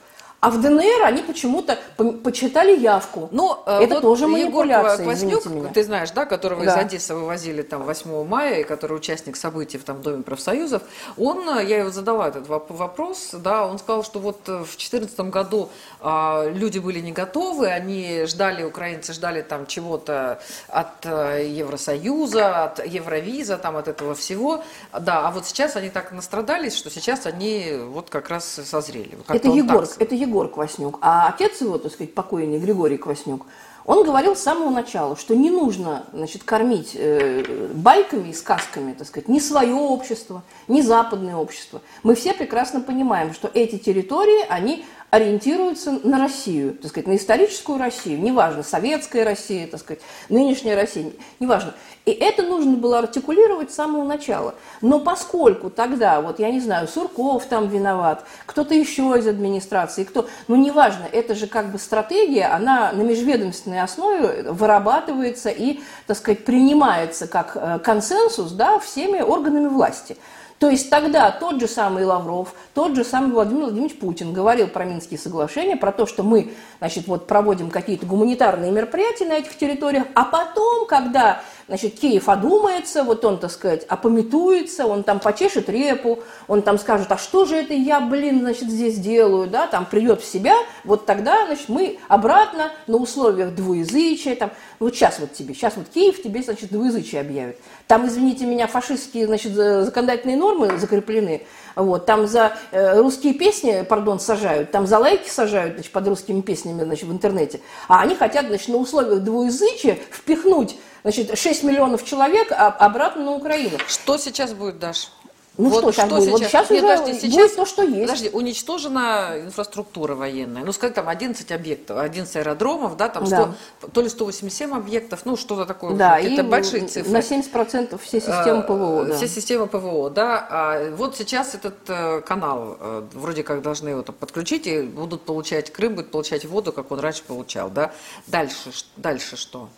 а 0.40 0.50
в 0.50 0.60
ДНР 0.60 1.04
они 1.04 1.22
почему-то 1.22 1.78
почитали 2.22 2.78
явку. 2.78 3.28
Ну, 3.32 3.58
э, 3.66 3.82
это 3.82 3.94
вот 3.94 4.02
тоже 4.02 4.28
манипуляция, 4.28 5.02
Егор 5.02 5.04
Кваснюк, 5.04 5.72
ты 5.72 5.82
знаешь, 5.82 6.12
да, 6.12 6.26
которого 6.26 6.64
да. 6.64 6.74
из 6.74 6.76
Одессы 6.76 7.14
вывозили 7.14 7.62
там 7.62 7.82
8 7.82 8.24
мая, 8.24 8.60
и 8.60 8.64
который 8.64 8.96
участник 8.96 9.36
событий 9.36 9.78
в, 9.78 9.84
там, 9.84 10.00
Доме 10.00 10.22
профсоюзов, 10.22 10.82
он, 11.16 11.48
э, 11.58 11.64
я 11.64 11.78
его 11.78 11.90
задала 11.90 12.28
этот 12.28 12.46
вопрос, 12.46 13.30
да, 13.32 13.66
он 13.66 13.78
сказал, 13.80 14.04
что 14.04 14.20
вот 14.20 14.48
э, 14.48 14.58
в 14.58 14.76
2014 14.76 15.20
году 15.20 15.70
а, 16.00 16.48
люди 16.48 16.78
были 16.78 17.00
не 17.00 17.10
готовы, 17.10 17.66
они 17.68 18.24
ждали, 18.26 18.62
украинцы 18.62 19.12
ждали 19.12 19.42
там 19.42 19.66
чего-то 19.66 20.40
от 20.68 21.04
Евросоюза, 21.04 22.64
от 22.64 22.86
Евровиза, 22.86 23.58
там 23.58 23.76
от 23.76 23.88
этого 23.88 24.14
всего, 24.14 24.62
да, 24.92 25.26
а 25.26 25.30
вот 25.32 25.46
сейчас 25.46 25.74
они 25.74 25.88
так 25.88 26.12
настрадались, 26.12 26.76
что 26.76 26.90
сейчас 26.90 27.26
они 27.26 27.72
вот 27.88 28.08
как 28.08 28.28
раз 28.28 28.60
созрели. 28.64 29.18
Это 29.28 29.48
Егор, 29.48 29.84
это 29.98 30.14
Егор 30.14 30.27
Егор 30.28 30.48
Кваснюк, 30.48 30.98
а 31.00 31.28
отец 31.28 31.60
его, 31.60 31.78
так 31.78 31.92
сказать, 31.92 32.14
покойный 32.14 32.58
Григорий 32.58 32.98
Кваснюк, 32.98 33.46
он 33.88 34.04
говорил 34.04 34.36
с 34.36 34.40
самого 34.40 34.68
начала, 34.68 35.16
что 35.16 35.34
не 35.34 35.48
нужно 35.48 36.04
значит, 36.12 36.42
кормить 36.44 36.90
э, 36.94 37.70
байками 37.72 38.28
и 38.28 38.34
сказками, 38.34 38.92
так 38.92 39.06
сказать, 39.06 39.28
ни 39.28 39.38
свое 39.38 39.72
общество, 39.72 40.42
ни 40.68 40.82
западное 40.82 41.36
общество. 41.36 41.80
Мы 42.02 42.14
все 42.14 42.34
прекрасно 42.34 42.82
понимаем, 42.82 43.32
что 43.32 43.50
эти 43.54 43.78
территории, 43.78 44.46
они 44.50 44.84
ориентируются 45.10 45.92
на 46.02 46.18
Россию, 46.18 46.74
так 46.74 46.90
сказать, 46.90 47.06
на 47.06 47.16
историческую 47.16 47.78
Россию, 47.78 48.20
неважно, 48.20 48.62
советская 48.62 49.24
Россия, 49.24 49.66
так 49.66 49.80
сказать, 49.80 50.02
нынешняя 50.28 50.76
Россия, 50.76 51.12
неважно. 51.40 51.74
И 52.04 52.10
это 52.10 52.42
нужно 52.42 52.76
было 52.76 53.00
артикулировать 53.00 53.70
с 53.70 53.74
самого 53.74 54.04
начала. 54.04 54.54
Но 54.80 55.00
поскольку 55.00 55.70
тогда, 55.70 56.20
вот 56.20 56.38
я 56.38 56.50
не 56.50 56.60
знаю, 56.60 56.88
Сурков 56.88 57.44
там 57.46 57.68
виноват, 57.68 58.24
кто-то 58.46 58.74
еще 58.74 59.14
из 59.18 59.26
администрации, 59.26 60.04
кто, 60.04 60.26
ну 60.46 60.56
неважно, 60.56 61.04
это 61.10 61.34
же 61.34 61.46
как 61.46 61.70
бы 61.70 61.78
стратегия, 61.78 62.46
она 62.46 62.92
на 62.92 63.02
межведомственной 63.02 63.82
основе 63.82 64.42
вырабатывается 64.50 65.50
и, 65.50 65.80
так 66.06 66.16
сказать, 66.16 66.44
принимается 66.44 67.26
как 67.26 67.56
э, 67.56 67.78
консенсус, 67.78 68.52
да, 68.52 68.78
всеми 68.78 69.20
органами 69.20 69.68
власти. 69.68 70.16
То 70.58 70.68
есть 70.68 70.90
тогда 70.90 71.30
тот 71.30 71.60
же 71.60 71.68
самый 71.68 72.04
Лавров, 72.04 72.52
тот 72.74 72.96
же 72.96 73.04
самый 73.04 73.32
Владимир 73.32 73.64
Владимирович 73.64 73.98
Путин 73.98 74.32
говорил 74.32 74.66
про 74.66 74.84
Минские 74.84 75.18
соглашения, 75.18 75.76
про 75.76 75.92
то, 75.92 76.04
что 76.06 76.24
мы 76.24 76.52
значит, 76.78 77.06
вот, 77.06 77.28
проводим 77.28 77.70
какие-то 77.70 78.06
гуманитарные 78.06 78.72
мероприятия 78.72 79.26
на 79.26 79.34
этих 79.34 79.56
территориях, 79.56 80.06
а 80.14 80.24
потом, 80.24 80.86
когда 80.86 81.42
значит, 81.68 81.98
Киев 82.00 82.28
одумается, 82.28 83.04
вот 83.04 83.24
он, 83.24 83.38
так 83.38 83.50
сказать, 83.50 83.84
опометуется, 83.88 84.86
он 84.86 85.04
там 85.04 85.20
почешет 85.20 85.68
репу, 85.68 86.20
он 86.48 86.62
там 86.62 86.78
скажет, 86.78 87.12
а 87.12 87.18
что 87.18 87.44
же 87.44 87.56
это 87.56 87.74
я, 87.74 88.00
блин, 88.00 88.40
значит, 88.40 88.70
здесь 88.70 88.98
делаю, 88.98 89.48
да, 89.48 89.66
там 89.66 89.86
придет 89.86 90.22
в 90.22 90.24
себя, 90.24 90.54
вот 90.84 91.06
тогда, 91.06 91.46
значит, 91.46 91.68
мы 91.68 91.98
обратно 92.08 92.72
на 92.86 92.96
условиях 92.96 93.54
двуязычия, 93.54 94.34
там, 94.34 94.50
вот 94.80 94.94
сейчас 94.94 95.18
вот 95.18 95.34
тебе, 95.34 95.54
сейчас 95.54 95.76
вот 95.76 95.88
Киев 95.88 96.22
тебе, 96.22 96.42
значит, 96.42 96.70
двуязычие 96.70 97.20
объявит. 97.20 97.58
Там, 97.86 98.06
извините 98.06 98.46
меня, 98.46 98.66
фашистские, 98.66 99.26
значит, 99.26 99.52
законодательные 99.52 100.36
нормы 100.36 100.78
закреплены, 100.78 101.42
вот, 101.76 102.06
там 102.06 102.26
за 102.26 102.56
э, 102.72 102.98
русские 102.98 103.34
песни, 103.34 103.84
пардон, 103.88 104.20
сажают, 104.20 104.70
там 104.70 104.86
за 104.86 104.98
лайки 104.98 105.28
сажают, 105.28 105.74
значит, 105.74 105.92
под 105.92 106.08
русскими 106.08 106.40
песнями, 106.40 106.82
значит, 106.82 107.04
в 107.04 107.12
интернете, 107.12 107.60
а 107.88 108.00
они 108.00 108.14
хотят, 108.14 108.46
значит, 108.46 108.68
на 108.68 108.78
условиях 108.78 109.20
двуязычия 109.20 109.98
впихнуть 110.10 110.76
Значит, 111.08 111.38
6 111.38 111.62
миллионов 111.62 112.04
человек 112.04 112.52
обратно 112.52 113.24
на 113.24 113.32
Украину. 113.32 113.78
Что 113.86 114.18
сейчас 114.18 114.52
будет, 114.52 114.78
Даш? 114.78 115.08
Ну 115.56 115.70
вот 115.70 115.80
что 115.80 115.92
сейчас 115.92 116.06
что 116.06 116.16
будет? 116.16 116.24
Сейчас? 116.26 116.30
Вот 116.30 116.42
сейчас 116.42 116.70
Нет, 116.70 116.84
уже 116.84 116.96
подожди, 116.98 117.20
сейчас, 117.20 117.34
будет 117.34 117.56
то, 117.56 117.64
что 117.64 117.82
есть. 117.82 118.00
Подожди, 118.02 118.28
уничтожена 118.28 119.30
инфраструктура 119.46 120.14
военная. 120.14 120.64
Ну, 120.64 120.72
сказать, 120.72 120.94
там 120.94 121.08
11 121.08 121.50
объектов, 121.50 121.96
11 121.96 122.36
аэродромов, 122.36 122.98
да, 122.98 123.08
там 123.08 123.24
100, 123.24 123.36
да. 123.36 123.88
то 123.88 124.02
ли 124.02 124.10
187 124.10 124.70
объектов, 124.76 125.22
ну, 125.24 125.38
что-то 125.38 125.64
такое. 125.64 125.96
Да, 125.96 126.20
это 126.20 126.44
большие 126.44 126.86
цифры. 126.86 127.10
На 127.10 127.20
70% 127.20 127.98
все 127.98 128.20
системы 128.20 128.62
ПВО, 128.62 129.04
да. 129.06 129.16
Все 129.16 129.28
системы 129.28 129.66
ПВО, 129.66 130.10
да. 130.10 130.46
А 130.50 130.90
вот 130.94 131.16
сейчас 131.16 131.54
этот 131.54 131.78
э, 131.88 132.20
канал 132.20 132.76
э, 132.78 133.02
вроде 133.14 133.44
как 133.44 133.62
должны 133.62 133.88
его 133.88 134.02
подключить 134.02 134.66
и 134.66 134.82
будут 134.82 135.22
получать, 135.22 135.72
Крым 135.72 135.94
будет 135.94 136.10
получать 136.10 136.44
воду, 136.44 136.70
как 136.70 136.92
он 136.92 137.00
раньше 137.00 137.22
получал, 137.26 137.70
да. 137.70 137.92
Дальше, 138.26 138.70
дальше 138.96 139.38
что? 139.38 139.70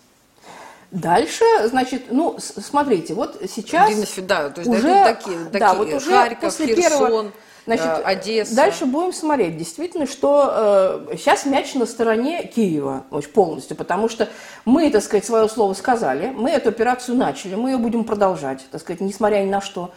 Дальше, 0.91 1.45
значит, 1.67 2.07
ну, 2.11 2.37
смотрите, 2.39 3.15
вот 3.15 3.41
сейчас 3.49 3.91
да, 4.23 4.51
то 4.51 4.61
есть 4.61 4.71
уже, 4.71 5.05
такие, 5.05 5.39
да, 5.53 5.75
вот 5.75 5.93
уже 5.93 6.11
Харьков, 6.11 6.41
после 6.41 6.67
Херсон, 6.67 6.83
первого, 6.83 7.33
значит, 7.65 7.87
э, 7.87 8.03
Одесса. 8.03 8.57
Дальше 8.57 8.87
будем 8.87 9.13
смотреть, 9.13 9.57
действительно, 9.57 10.07
что 10.07 11.07
э, 11.11 11.17
сейчас 11.17 11.47
мяч 11.47 11.75
на 11.75 11.87
стороне 11.87 12.45
Киева 12.45 13.05
очень 13.13 13.31
полностью, 13.31 13.77
потому 13.77 14.09
что 14.09 14.29
мы, 14.65 14.91
так 14.91 15.05
сказать, 15.05 15.25
свое 15.25 15.49
слово 15.49 15.75
сказали, 15.75 16.33
мы 16.35 16.51
эту 16.51 16.71
операцию 16.71 17.17
начали, 17.17 17.55
мы 17.55 17.71
ее 17.71 17.79
будем 17.79 18.03
продолжать, 18.03 18.67
так 18.73 18.81
сказать, 18.81 19.01
несмотря 19.01 19.45
ни 19.45 19.49
на 19.49 19.61
что. 19.61 19.93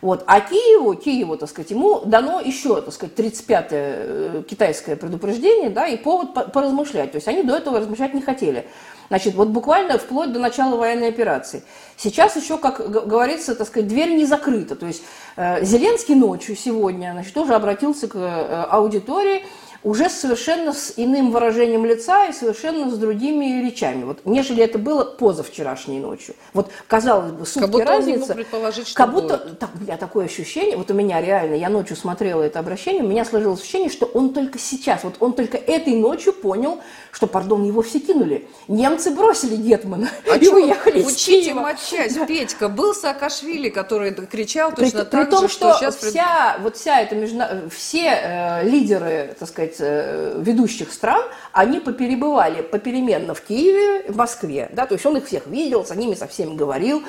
Вот. 0.00 0.24
А 0.26 0.40
Киеву, 0.40 0.94
Киеву, 0.94 1.36
так 1.36 1.50
сказать, 1.50 1.70
ему 1.72 2.00
дано 2.04 2.40
еще, 2.40 2.80
так 2.80 2.94
сказать, 2.94 3.18
35-е 3.18 3.66
э, 3.70 4.42
китайское 4.48 4.96
предупреждение, 4.96 5.70
да, 5.70 5.86
и 5.86 5.96
повод 5.96 6.52
поразмышлять. 6.52 7.12
То 7.12 7.16
есть 7.16 7.28
они 7.28 7.42
до 7.42 7.56
этого 7.56 7.80
размышлять 7.80 8.14
не 8.14 8.22
хотели. 8.22 8.66
Значит, 9.08 9.34
вот 9.34 9.48
буквально 9.48 9.98
вплоть 9.98 10.32
до 10.32 10.38
начала 10.38 10.76
военной 10.76 11.08
операции. 11.08 11.62
Сейчас 11.96 12.36
еще, 12.36 12.58
как 12.58 12.90
говорится, 12.90 13.54
так 13.54 13.66
сказать, 13.66 13.88
дверь 13.88 14.14
не 14.14 14.26
закрыта. 14.26 14.76
То 14.76 14.86
есть 14.86 15.02
э, 15.36 15.64
Зеленский 15.64 16.14
ночью 16.14 16.56
сегодня 16.56 17.12
значит, 17.12 17.32
тоже 17.32 17.54
обратился 17.54 18.06
к 18.06 18.16
э, 18.16 18.64
аудитории 18.70 19.44
уже 19.82 20.10
совершенно 20.10 20.72
с 20.72 20.94
иным 20.96 21.30
выражением 21.30 21.84
лица 21.84 22.26
и 22.26 22.32
совершенно 22.32 22.90
с 22.90 22.98
другими 22.98 23.64
речами, 23.64 24.04
вот, 24.04 24.20
нежели 24.24 24.62
это 24.62 24.78
было 24.78 25.04
позавчерашней 25.04 26.00
ночью. 26.00 26.34
Вот, 26.52 26.70
казалось 26.86 27.32
бы, 27.32 27.46
сутки 27.46 27.60
как 27.60 27.70
будто 27.70 27.84
разница. 27.84 28.34
Предположить, 28.34 28.88
что 28.88 28.96
как 28.96 29.12
будто, 29.12 29.38
будет. 29.38 29.58
так, 29.58 29.70
у 29.74 29.82
меня 29.82 29.96
такое 29.96 30.26
ощущение, 30.26 30.76
вот 30.76 30.90
у 30.90 30.94
меня 30.94 31.20
реально, 31.20 31.54
я 31.54 31.68
ночью 31.68 31.96
смотрела 31.96 32.42
это 32.42 32.58
обращение, 32.58 33.02
у 33.02 33.08
меня 33.08 33.24
сложилось 33.24 33.60
ощущение, 33.60 33.90
что 33.90 34.06
он 34.06 34.34
только 34.34 34.58
сейчас, 34.58 35.04
вот 35.04 35.14
он 35.20 35.32
только 35.32 35.56
этой 35.56 35.94
ночью 35.94 36.32
понял, 36.32 36.80
что, 37.12 37.26
пардон, 37.26 37.64
его 37.64 37.82
все 37.82 38.00
кинули. 38.00 38.48
Немцы 38.68 39.10
бросили 39.10 39.56
Гетмана 39.56 40.08
а 40.30 40.36
и 40.40 40.48
уехали 40.48 41.00
из 41.00 41.16
Киева. 41.16 41.60
матчасть. 41.60 42.26
Петька, 42.26 42.68
был 42.68 42.94
Саакашвили, 42.94 43.70
который 43.70 44.12
кричал 44.12 44.70
точно 44.70 45.04
при, 45.04 45.10
так 45.10 45.10
при 45.10 45.30
том, 45.30 45.42
же, 45.42 45.48
что, 45.48 45.74
что 45.74 45.78
сейчас... 45.80 45.96
Вся, 45.96 46.56
вот 46.60 46.76
вся 46.76 47.00
эта 47.00 47.14
межна... 47.14 47.62
все 47.70 48.04
э, 48.04 48.68
лидеры, 48.68 49.34
так 49.38 49.48
сказать, 49.48 49.67
э, 49.78 50.40
ведущих 50.40 50.92
стран, 50.92 51.22
они 51.52 51.80
поперебывали 51.80 52.62
попеременно 52.62 53.34
в 53.34 53.42
Киеве, 53.42 54.10
в 54.10 54.16
Москве, 54.16 54.68
да, 54.72 54.86
то 54.86 54.94
есть 54.94 55.06
он 55.06 55.16
их 55.16 55.26
всех 55.26 55.46
видел, 55.46 55.84
с 55.84 55.94
ними 55.94 56.14
со 56.14 56.26
всеми 56.26 56.54
говорил. 56.54 57.02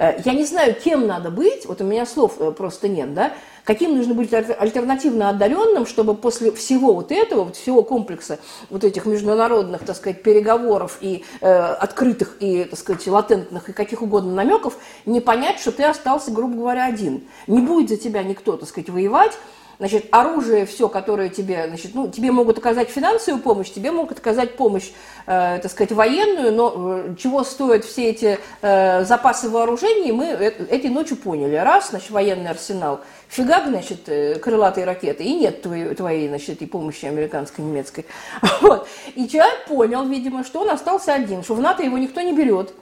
Э, 0.00 0.18
я 0.24 0.32
не 0.32 0.44
знаю, 0.44 0.74
кем 0.74 1.06
надо 1.06 1.30
быть, 1.30 1.66
вот 1.66 1.82
у 1.82 1.84
меня 1.84 2.06
слов 2.06 2.36
э, 2.38 2.52
просто 2.52 2.88
нет, 2.88 3.12
да, 3.12 3.32
каким 3.64 3.96
нужно 3.96 4.14
быть 4.14 4.32
альтернативно 4.32 5.28
одаренным, 5.28 5.84
чтобы 5.84 6.14
после 6.14 6.52
всего 6.52 6.94
вот 6.94 7.12
этого, 7.12 7.44
вот 7.44 7.56
всего 7.56 7.82
комплекса 7.82 8.38
вот 8.70 8.82
этих 8.82 9.04
международных, 9.04 9.84
так 9.84 9.94
сказать, 9.94 10.22
переговоров 10.22 10.96
и 11.02 11.24
э, 11.42 11.48
открытых 11.48 12.36
и, 12.40 12.64
так 12.64 12.78
сказать, 12.78 13.06
латентных 13.06 13.68
и 13.68 13.72
каких 13.72 14.00
угодно 14.00 14.32
намеков, 14.32 14.78
не 15.04 15.20
понять, 15.20 15.60
что 15.60 15.70
ты 15.70 15.84
остался, 15.84 16.30
грубо 16.30 16.54
говоря, 16.54 16.86
один. 16.86 17.28
Не 17.46 17.60
будет 17.60 17.90
за 17.90 17.96
тебя 17.98 18.22
никто, 18.22 18.56
так 18.56 18.68
сказать, 18.68 18.88
воевать, 18.88 19.36
Значит, 19.80 20.08
оружие 20.10 20.66
все, 20.66 20.90
которое 20.90 21.30
тебе, 21.30 21.64
значит, 21.66 21.92
ну, 21.94 22.06
тебе 22.06 22.30
могут 22.30 22.58
оказать 22.58 22.90
финансовую 22.90 23.42
помощь, 23.42 23.70
тебе 23.70 23.90
могут 23.90 24.18
оказать 24.18 24.58
помощь, 24.58 24.90
э, 25.26 25.58
так 25.62 25.70
сказать, 25.70 25.90
военную, 25.92 26.52
но 26.52 26.74
э, 26.76 27.14
чего 27.18 27.42
стоят 27.44 27.86
все 27.86 28.10
эти 28.10 28.38
э, 28.60 29.04
запасы 29.06 29.48
вооружений, 29.48 30.12
мы 30.12 30.26
э, 30.26 30.50
этой 30.68 30.90
ночью 30.90 31.16
поняли. 31.16 31.56
Раз, 31.56 31.88
значит, 31.90 32.10
военный 32.10 32.50
арсенал, 32.50 33.00
фигак, 33.28 33.68
значит, 33.68 34.06
э, 34.10 34.38
крылатые 34.38 34.84
ракеты, 34.84 35.24
и 35.24 35.32
нет 35.32 35.62
твоей, 35.62 35.94
твоей 35.94 36.28
значит, 36.28 36.50
этой 36.50 36.68
помощи 36.68 37.06
американской, 37.06 37.64
немецкой. 37.64 38.04
Вот. 38.60 38.86
И 39.14 39.26
человек 39.28 39.64
понял, 39.66 40.04
видимо, 40.04 40.44
что 40.44 40.60
он 40.60 40.68
остался 40.68 41.14
один, 41.14 41.42
что 41.42 41.54
в 41.54 41.60
НАТО 41.62 41.82
его 41.82 41.96
никто 41.96 42.20
не 42.20 42.34
берет. 42.34 42.74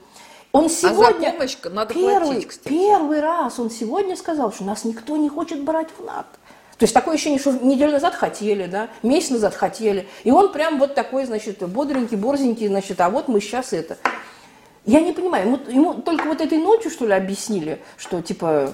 Он 0.51 0.69
сегодня, 0.69 1.27
а 1.27 1.31
за 1.31 1.37
помощь 1.37 1.57
надо 1.63 1.93
первый, 1.93 2.31
платить, 2.31 2.47
кстати. 2.47 2.67
первый 2.67 3.21
раз 3.21 3.57
он 3.57 3.69
сегодня 3.69 4.17
сказал, 4.17 4.51
что 4.51 4.65
нас 4.65 4.83
никто 4.83 5.15
не 5.15 5.29
хочет 5.29 5.63
брать 5.63 5.87
в 5.97 6.03
НАТО. 6.03 6.27
То 6.79 6.85
есть 6.85 6.93
такое 6.93 7.15
ощущение, 7.15 7.39
что 7.39 7.51
неделю 7.51 7.91
назад 7.91 8.15
хотели, 8.15 8.65
да, 8.65 8.87
месяц 9.03 9.31
назад 9.31 9.53
хотели. 9.53 10.07
И 10.23 10.31
он 10.31 10.53
прям 10.53 10.79
вот 10.79 10.95
такой, 10.95 11.25
значит, 11.25 11.59
бодренький, 11.67 12.15
борзенький, 12.15 12.69
значит, 12.69 13.01
а 13.01 13.09
вот 13.09 13.27
мы 13.27 13.41
сейчас 13.41 13.73
это. 13.73 13.97
Я 14.85 15.01
не 15.01 15.11
понимаю, 15.11 15.45
ему, 15.45 15.59
ему 15.67 15.93
только 15.95 16.23
вот 16.23 16.39
этой 16.39 16.57
ночью, 16.57 16.89
что 16.89 17.05
ли, 17.05 17.11
объяснили, 17.11 17.81
что, 17.97 18.21
типа, 18.21 18.71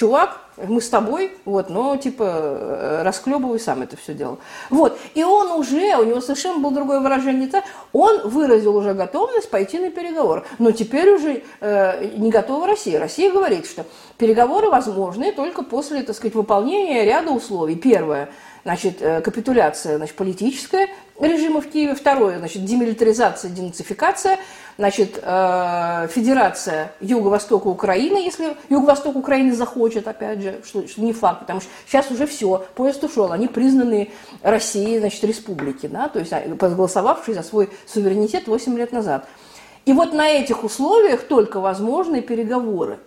чувак, 0.00 0.40
мы 0.56 0.80
с 0.80 0.88
тобой, 0.88 1.32
вот, 1.44 1.68
но 1.68 1.96
типа 1.96 2.24
э, 2.24 3.02
расклебывай 3.02 3.60
сам 3.60 3.82
это 3.82 3.98
все 3.98 4.14
дело. 4.14 4.38
Вот, 4.70 4.98
и 5.14 5.22
он 5.22 5.52
уже, 5.52 5.96
у 5.96 6.04
него 6.04 6.22
совершенно 6.22 6.58
было 6.58 6.72
другое 6.72 7.00
выражение 7.00 7.46
лица, 7.46 7.62
он 7.92 8.26
выразил 8.28 8.74
уже 8.76 8.94
готовность 8.94 9.50
пойти 9.50 9.78
на 9.78 9.90
переговоры. 9.90 10.44
Но 10.58 10.70
теперь 10.72 11.10
уже 11.10 11.42
э, 11.60 12.12
не 12.16 12.30
готова 12.30 12.66
Россия. 12.66 12.98
Россия 12.98 13.30
говорит, 13.30 13.66
что 13.66 13.84
переговоры 14.16 14.70
возможны 14.70 15.32
только 15.32 15.62
после, 15.62 16.02
так 16.02 16.16
сказать, 16.16 16.34
выполнения 16.34 17.04
ряда 17.04 17.30
условий. 17.30 17.76
Первое, 17.76 18.30
значит, 18.64 19.02
э, 19.02 19.20
капитуляция, 19.20 19.98
значит, 19.98 20.16
политическая 20.16 20.88
режима 21.20 21.60
в 21.60 21.68
Киеве. 21.68 21.94
Второе, 21.94 22.38
значит, 22.38 22.64
демилитаризация, 22.64 23.50
денацификация– 23.50 24.38
значит, 24.78 25.18
э, 25.22 26.08
Федерация 26.10 26.92
Юго-Востока 27.00 27.68
Украины, 27.68 28.18
если 28.18 28.56
Юго-Восток 28.68 29.16
Украины 29.16 29.54
захочет, 29.54 30.08
опять 30.08 30.40
же, 30.40 30.60
что, 30.64 30.86
что 30.86 31.00
не 31.00 31.12
факт, 31.12 31.40
потому 31.40 31.60
что 31.60 31.70
сейчас 31.86 32.10
уже 32.10 32.26
все, 32.26 32.64
поезд 32.74 33.02
ушел, 33.04 33.32
они 33.32 33.48
признаны 33.48 34.10
Россией, 34.42 34.98
значит, 35.00 35.22
республики, 35.24 35.86
да, 35.86 36.08
то 36.08 36.18
есть 36.18 36.32
а, 36.32 36.40
проголосовавшие 36.58 37.34
за 37.34 37.42
свой 37.42 37.70
суверенитет 37.86 38.46
8 38.46 38.76
лет 38.78 38.92
назад. 38.92 39.26
И 39.86 39.92
вот 39.92 40.12
на 40.12 40.28
этих 40.28 40.64
условиях 40.64 41.22
только 41.22 41.60
возможны 41.60 42.20
переговоры. 42.20 42.98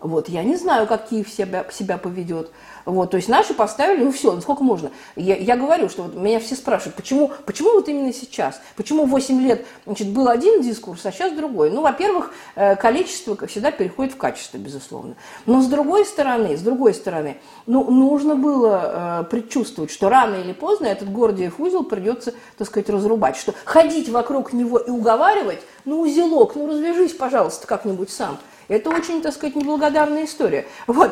Вот, 0.00 0.30
я 0.30 0.42
не 0.42 0.56
знаю, 0.56 0.86
как 0.86 1.08
Киев 1.08 1.28
себя, 1.28 1.66
себя 1.70 1.98
поведет. 1.98 2.50
Вот, 2.86 3.10
то 3.10 3.18
есть 3.18 3.28
наши 3.28 3.52
поставили, 3.52 4.02
ну 4.02 4.12
все, 4.12 4.32
ну 4.32 4.40
сколько 4.40 4.64
можно. 4.64 4.90
Я, 5.14 5.36
я 5.36 5.56
говорю, 5.56 5.90
что 5.90 6.04
вот 6.04 6.14
меня 6.14 6.40
все 6.40 6.54
спрашивают, 6.54 6.96
почему, 6.96 7.30
почему 7.44 7.72
вот 7.72 7.86
именно 7.88 8.10
сейчас? 8.14 8.62
Почему 8.76 9.04
8 9.04 9.42
лет 9.42 9.66
значит, 9.84 10.08
был 10.08 10.28
один 10.28 10.62
дискурс, 10.62 11.04
а 11.04 11.12
сейчас 11.12 11.34
другой? 11.34 11.70
Ну, 11.70 11.82
во-первых, 11.82 12.32
э, 12.54 12.76
количество 12.76 13.36
всегда 13.46 13.70
переходит 13.72 14.14
в 14.14 14.16
качество, 14.16 14.56
безусловно. 14.56 15.16
Но 15.44 15.60
с 15.60 15.66
другой 15.66 16.06
стороны, 16.06 16.56
с 16.56 16.62
другой 16.62 16.94
стороны, 16.94 17.36
ну, 17.66 17.84
нужно 17.90 18.36
было 18.36 19.20
э, 19.20 19.24
предчувствовать, 19.24 19.90
что 19.90 20.08
рано 20.08 20.36
или 20.36 20.54
поздно 20.54 20.86
этот 20.86 21.12
Гордиев 21.12 21.60
узел 21.60 21.84
придется, 21.84 22.32
так 22.56 22.66
сказать, 22.66 22.88
разрубать. 22.88 23.36
Что 23.36 23.54
ходить 23.66 24.08
вокруг 24.08 24.54
него 24.54 24.78
и 24.78 24.88
уговаривать, 24.88 25.60
ну, 25.84 26.00
узелок, 26.00 26.54
ну, 26.54 26.68
развяжись, 26.68 27.12
пожалуйста, 27.12 27.66
как-нибудь 27.66 28.08
сам– 28.08 28.38
это 28.70 28.90
очень, 28.90 29.20
так 29.20 29.34
сказать, 29.34 29.56
неблагодарная 29.56 30.24
история. 30.24 30.66
Вот. 30.86 31.10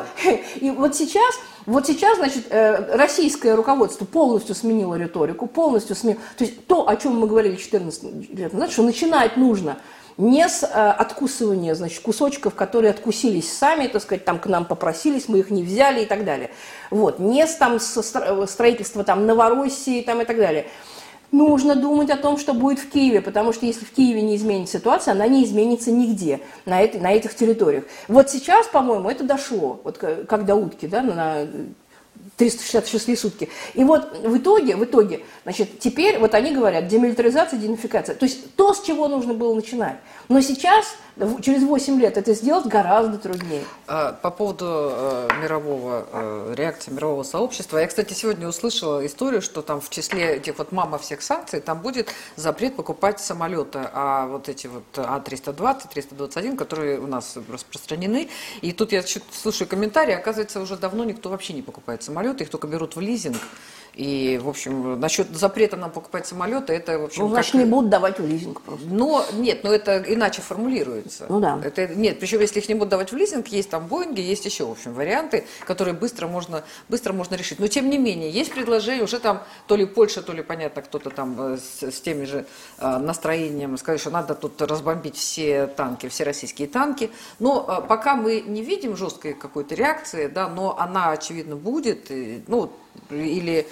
И 0.55 0.71
вот 0.71 0.95
сейчас, 0.95 1.35
вот 1.65 1.85
сейчас, 1.85 2.17
значит, 2.17 2.45
э, 2.49 2.95
российское 2.95 3.53
руководство 3.53 4.05
полностью 4.05 4.55
сменило 4.55 4.95
риторику, 4.95 5.45
полностью 5.45 5.95
сменило. 5.95 6.21
То 6.37 6.45
есть 6.45 6.65
то, 6.67 6.87
о 6.87 6.95
чем 6.95 7.19
мы 7.19 7.27
говорили 7.27 7.57
14 7.57 8.33
лет 8.33 8.53
назад, 8.53 8.71
что 8.71 8.83
начинать 8.83 9.35
нужно 9.37 9.77
не 10.17 10.47
с 10.47 10.63
э, 10.63 10.67
откусывания, 10.67 11.75
значит, 11.75 12.01
кусочков, 12.01 12.55
которые 12.55 12.91
откусились 12.91 13.51
сами, 13.51 13.87
так 13.87 14.01
сказать, 14.01 14.25
там 14.25 14.39
к 14.39 14.47
нам 14.47 14.65
попросились, 14.65 15.27
мы 15.27 15.39
их 15.39 15.49
не 15.49 15.63
взяли 15.63 16.03
и 16.03 16.05
так 16.05 16.25
далее. 16.25 16.51
Вот, 16.91 17.19
не 17.19 17.45
с 17.45 17.55
там 17.55 17.79
со 17.79 18.01
строительства 18.47 19.03
там 19.03 19.25
Новороссии 19.25 20.01
там 20.01 20.21
и 20.21 20.25
так 20.25 20.37
далее. 20.37 20.67
Нужно 21.31 21.75
думать 21.75 22.09
о 22.09 22.17
том, 22.17 22.37
что 22.37 22.53
будет 22.53 22.79
в 22.79 22.89
Киеве, 22.89 23.21
потому 23.21 23.53
что 23.53 23.65
если 23.65 23.85
в 23.85 23.91
Киеве 23.91 24.21
не 24.21 24.35
изменится 24.35 24.77
ситуация, 24.79 25.13
она 25.13 25.27
не 25.27 25.43
изменится 25.43 25.91
нигде 25.91 26.41
на, 26.65 26.81
это, 26.81 26.99
на 26.99 27.11
этих 27.11 27.35
территориях. 27.35 27.85
Вот 28.07 28.29
сейчас, 28.29 28.67
по-моему, 28.67 29.09
это 29.09 29.23
дошло, 29.23 29.79
вот 29.83 29.97
как 29.97 30.45
до 30.45 30.55
утки, 30.55 30.87
да, 30.87 31.01
на 31.01 31.47
366 32.39 33.19
сутки. 33.19 33.49
И 33.73 33.83
вот 33.83 34.17
в 34.23 34.37
итоге, 34.37 34.77
в 34.77 34.83
итоге, 34.85 35.21
значит, 35.43 35.79
теперь 35.79 36.17
вот 36.19 36.33
они 36.33 36.53
говорят 36.53 36.87
демилитаризация, 36.87 37.59
денацификация. 37.59 38.15
То 38.15 38.25
есть 38.25 38.55
то, 38.55 38.73
с 38.73 38.81
чего 38.81 39.09
нужно 39.09 39.33
было 39.33 39.53
начинать. 39.53 39.97
Но 40.29 40.39
сейчас 40.41 40.85
через 41.41 41.63
8 41.63 41.99
лет 41.99 42.17
это 42.17 42.33
сделать 42.33 42.65
гораздо 42.65 43.17
труднее. 43.17 43.63
А, 43.87 44.13
по 44.13 44.31
поводу 44.31 44.65
э, 44.91 45.27
мирового 45.41 46.05
э, 46.11 46.53
реакции 46.55 46.91
мирового 46.91 47.23
сообщества. 47.23 47.77
Я, 47.77 47.87
кстати, 47.87 48.13
сегодня 48.13 48.47
услышала 48.47 49.05
историю, 49.05 49.41
что 49.41 49.61
там 49.61 49.81
в 49.81 49.89
числе 49.89 50.35
этих 50.37 50.57
вот 50.57 50.71
мама 50.71 50.97
всех 50.97 51.21
санкций 51.21 51.59
там 51.59 51.81
будет 51.81 52.09
запрет 52.35 52.75
покупать 52.75 53.19
самолеты, 53.19 53.79
а 53.91 54.27
вот 54.27 54.47
эти 54.47 54.67
вот 54.67 54.83
А320, 54.93 55.89
321, 55.91 56.55
которые 56.55 56.99
у 56.99 57.07
нас 57.07 57.37
распространены. 57.51 58.29
И 58.61 58.71
тут 58.71 58.91
я 58.91 59.03
слушаю 59.03 59.67
комментарии, 59.67 60.13
оказывается, 60.13 60.61
уже 60.61 60.77
давно 60.77 61.03
никто 61.03 61.29
вообще 61.29 61.53
не 61.53 61.61
покупает 61.61 62.01
самолеты, 62.01 62.28
их 62.37 62.49
только 62.49 62.67
берут 62.67 62.95
в 62.95 62.99
лизинг. 62.99 63.37
И, 63.93 64.39
в 64.41 64.47
общем, 64.47 64.99
насчет 64.99 65.35
запрета 65.35 65.75
нам 65.77 65.91
покупать 65.91 66.27
самолеты, 66.27 66.73
это, 66.73 66.99
в 66.99 67.05
общем... 67.05 67.23
Ну, 67.23 67.29
значит, 67.29 67.51
как... 67.53 67.61
не 67.61 67.65
будут 67.65 67.89
давать 67.89 68.19
в 68.19 68.25
лизинг 68.25 68.61
просто. 68.61 68.87
Но, 68.87 69.25
нет, 69.33 69.63
но 69.63 69.73
это 69.73 70.03
иначе 70.07 70.41
формулируется. 70.41 71.25
Ну 71.29 71.39
да. 71.39 71.59
Это, 71.63 71.87
нет, 71.87 72.19
причем, 72.19 72.39
если 72.39 72.59
их 72.59 72.69
не 72.69 72.75
будут 72.75 72.89
давать 72.89 73.11
в 73.11 73.15
лизинг, 73.15 73.47
есть 73.47 73.69
там 73.69 73.87
Боинги, 73.87 74.21
есть 74.21 74.45
еще, 74.45 74.65
в 74.65 74.71
общем, 74.71 74.93
варианты, 74.93 75.45
которые 75.65 75.93
быстро 75.93 76.27
можно, 76.27 76.63
быстро 76.87 77.13
можно 77.13 77.35
решить. 77.35 77.59
Но, 77.59 77.67
тем 77.67 77.89
не 77.89 77.97
менее, 77.97 78.29
есть 78.29 78.53
предложение, 78.53 79.03
уже 79.03 79.19
там 79.19 79.43
то 79.67 79.75
ли 79.75 79.85
Польша, 79.85 80.21
то 80.21 80.33
ли, 80.33 80.43
понятно, 80.43 80.81
кто-то 80.81 81.09
там 81.09 81.35
э, 81.39 81.57
с, 81.57 81.83
с 81.83 82.01
теми 82.01 82.25
же 82.25 82.45
э, 82.77 82.97
настроением 82.97 83.77
сказать, 83.77 84.01
что 84.01 84.11
надо 84.11 84.35
тут 84.35 84.61
разбомбить 84.61 85.15
все 85.15 85.67
танки, 85.67 86.07
все 86.09 86.23
российские 86.23 86.67
танки. 86.67 87.11
Но 87.39 87.65
э, 87.67 87.87
пока 87.87 88.15
мы 88.15 88.41
не 88.41 88.61
видим 88.61 88.95
жесткой 88.95 89.33
какой-то 89.33 89.75
реакции, 89.75 90.27
да, 90.27 90.47
но 90.47 90.77
она, 90.77 91.11
очевидно, 91.11 91.55
будет. 91.55 92.11
И, 92.11 92.43
ну, 92.47 92.71
или, 93.09 93.67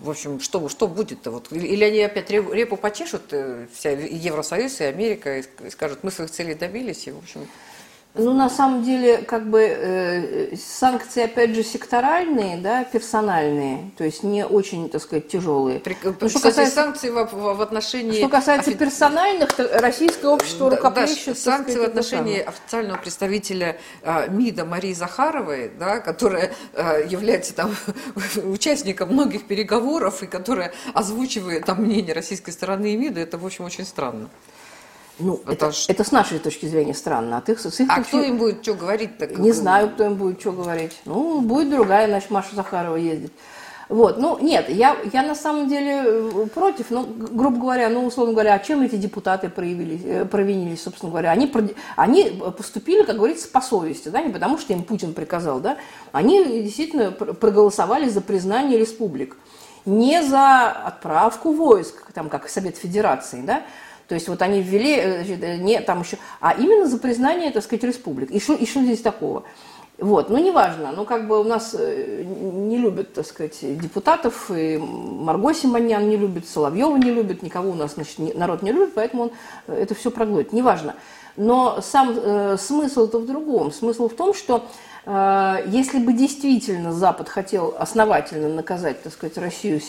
в 0.00 0.10
общем, 0.10 0.40
что, 0.40 0.68
что 0.68 0.88
будет-то? 0.88 1.30
Вот, 1.30 1.52
или 1.52 1.84
они 1.84 2.00
опять 2.00 2.30
репу 2.30 2.76
почешут, 2.76 3.32
э, 3.32 3.66
вся 3.74 3.90
Евросоюз 3.90 4.80
и 4.80 4.84
Америка, 4.84 5.38
и 5.38 5.70
скажут, 5.70 6.02
мы 6.02 6.10
своих 6.10 6.30
целей 6.30 6.54
добились, 6.54 7.06
и, 7.06 7.12
в 7.12 7.18
общем... 7.18 7.46
Ну, 8.14 8.34
на 8.34 8.50
самом 8.50 8.82
деле, 8.82 9.18
как 9.18 9.48
бы 9.48 9.62
э, 9.62 10.56
санкции, 10.56 11.22
опять 11.22 11.54
же, 11.54 11.62
секторальные, 11.62 12.58
да, 12.58 12.84
персональные, 12.84 13.90
то 13.96 14.04
есть 14.04 14.22
не 14.22 14.44
очень, 14.44 14.90
так 14.90 15.00
сказать, 15.00 15.28
тяжелые. 15.28 15.80
При, 15.80 15.96
ну, 16.04 16.28
что 16.28 16.40
касается 16.40 16.74
санкций 16.74 17.10
в, 17.10 17.24
в, 17.24 17.56
в 17.56 17.62
отношении... 17.62 18.18
Что 18.18 18.28
касается 18.28 18.70
офи... 18.70 18.78
персональных, 18.78 19.54
то 19.54 19.66
российское 19.80 20.26
общество 20.26 20.68
да, 20.68 20.76
рукоплещет... 20.76 21.34
Да, 21.34 21.40
санкции 21.40 21.78
в 21.78 21.84
отношении 21.84 22.40
официального 22.40 22.98
представителя 22.98 23.78
э, 24.02 24.28
МИДа 24.28 24.66
Марии 24.66 24.92
Захаровой, 24.92 25.70
да, 25.78 26.00
которая 26.00 26.52
э, 26.74 27.06
является 27.08 27.54
там 27.54 27.74
участником 28.44 29.08
многих 29.08 29.46
переговоров 29.46 30.22
и 30.22 30.26
которая 30.26 30.74
озвучивает 30.92 31.64
там 31.64 31.82
мнение 31.82 32.12
российской 32.12 32.50
стороны 32.50 32.92
и 32.92 32.96
МИДа, 32.98 33.20
это, 33.20 33.38
в 33.38 33.46
общем, 33.46 33.64
очень 33.64 33.86
странно. 33.86 34.28
Ну, 35.18 35.40
это, 35.46 35.66
это, 35.66 35.76
это 35.88 36.04
с 36.04 36.12
нашей 36.12 36.38
точки 36.38 36.66
зрения 36.66 36.94
странно. 36.94 37.38
А, 37.38 37.40
ты, 37.40 37.56
с 37.56 37.80
их 37.80 37.88
а 37.90 37.96
точки... 37.96 38.08
кто 38.08 38.22
им 38.22 38.38
будет 38.38 38.62
что 38.62 38.74
говорить? 38.74 39.18
Так 39.18 39.38
Не 39.38 39.52
знаю, 39.52 39.90
кто 39.90 40.04
им 40.04 40.14
будет 40.14 40.40
что 40.40 40.52
говорить. 40.52 41.00
Ну, 41.04 41.40
будет 41.40 41.70
другая, 41.70 42.08
значит, 42.08 42.30
Маша 42.30 42.54
Захарова 42.54 42.96
ездит. 42.96 43.32
Вот, 43.92 44.16
ну, 44.16 44.38
нет, 44.40 44.70
я, 44.70 44.96
я 45.12 45.22
на 45.22 45.34
самом 45.34 45.68
деле 45.68 46.02
э, 46.02 46.46
против, 46.54 46.90
ну, 46.90 47.04
грубо 47.04 47.58
говоря, 47.58 47.90
ну, 47.90 48.06
условно 48.06 48.32
говоря, 48.32 48.54
а 48.54 48.58
чем 48.58 48.80
эти 48.80 48.96
депутаты 48.96 49.50
проявились, 49.50 50.00
э, 50.02 50.24
провинились, 50.24 50.82
собственно 50.82 51.10
говоря? 51.10 51.30
Они, 51.30 51.52
они 51.96 52.40
поступили, 52.56 53.02
как 53.02 53.16
говорится, 53.16 53.48
по 53.48 53.60
совести, 53.60 54.08
да, 54.08 54.22
не 54.22 54.32
потому 54.32 54.56
что 54.56 54.72
им 54.72 54.84
Путин 54.84 55.12
приказал, 55.12 55.60
да, 55.60 55.76
они 56.10 56.62
действительно 56.62 57.10
проголосовали 57.10 58.08
за 58.08 58.22
признание 58.22 58.78
республик, 58.78 59.36
не 59.84 60.22
за 60.22 60.70
отправку 60.70 61.52
войск, 61.52 62.12
там, 62.14 62.30
как 62.30 62.48
Совет 62.48 62.78
Федерации, 62.78 63.42
да, 63.42 63.62
то 64.12 64.16
есть 64.16 64.28
вот 64.28 64.42
они 64.42 64.60
ввели, 64.60 64.94
э, 64.94 65.24
э, 65.24 65.56
не 65.56 65.80
там 65.80 66.02
еще, 66.02 66.18
а 66.38 66.52
именно 66.52 66.86
за 66.86 66.98
признание, 66.98 67.50
так 67.50 67.62
сказать, 67.62 67.82
республик. 67.82 68.30
И 68.30 68.40
что, 68.40 68.52
и 68.52 68.66
что 68.66 68.82
здесь 68.82 69.00
такого? 69.00 69.44
Вот, 69.96 70.28
ну 70.28 70.36
неважно, 70.36 70.92
ну 70.94 71.06
как 71.06 71.26
бы 71.26 71.40
у 71.40 71.44
нас 71.44 71.74
э, 71.78 72.22
не 72.22 72.76
любят, 72.76 73.14
так 73.14 73.24
сказать, 73.24 73.56
депутатов, 73.62 74.50
и 74.50 74.76
Марго 74.76 75.54
Симоньян 75.54 76.06
не 76.06 76.18
любит, 76.18 76.46
Соловьева 76.46 76.94
не 76.98 77.10
любит, 77.10 77.42
никого 77.42 77.70
у 77.70 77.74
нас, 77.74 77.94
значит, 77.94 78.18
народ 78.36 78.60
не 78.60 78.70
любит, 78.70 78.92
поэтому 78.92 79.22
он 79.22 79.30
это 79.66 79.94
все 79.94 80.10
проглотит, 80.10 80.52
неважно. 80.52 80.94
Но 81.38 81.80
сам 81.80 82.12
э, 82.14 82.58
смысл-то 82.58 83.18
в 83.18 83.26
другом. 83.26 83.72
Смысл 83.72 84.10
в 84.10 84.14
том, 84.14 84.34
что 84.34 84.66
э, 85.06 85.64
если 85.68 86.00
бы 86.00 86.12
действительно 86.12 86.92
Запад 86.92 87.30
хотел 87.30 87.74
основательно 87.78 88.50
наказать, 88.50 89.02
так 89.02 89.14
сказать, 89.14 89.38
Россию, 89.38 89.80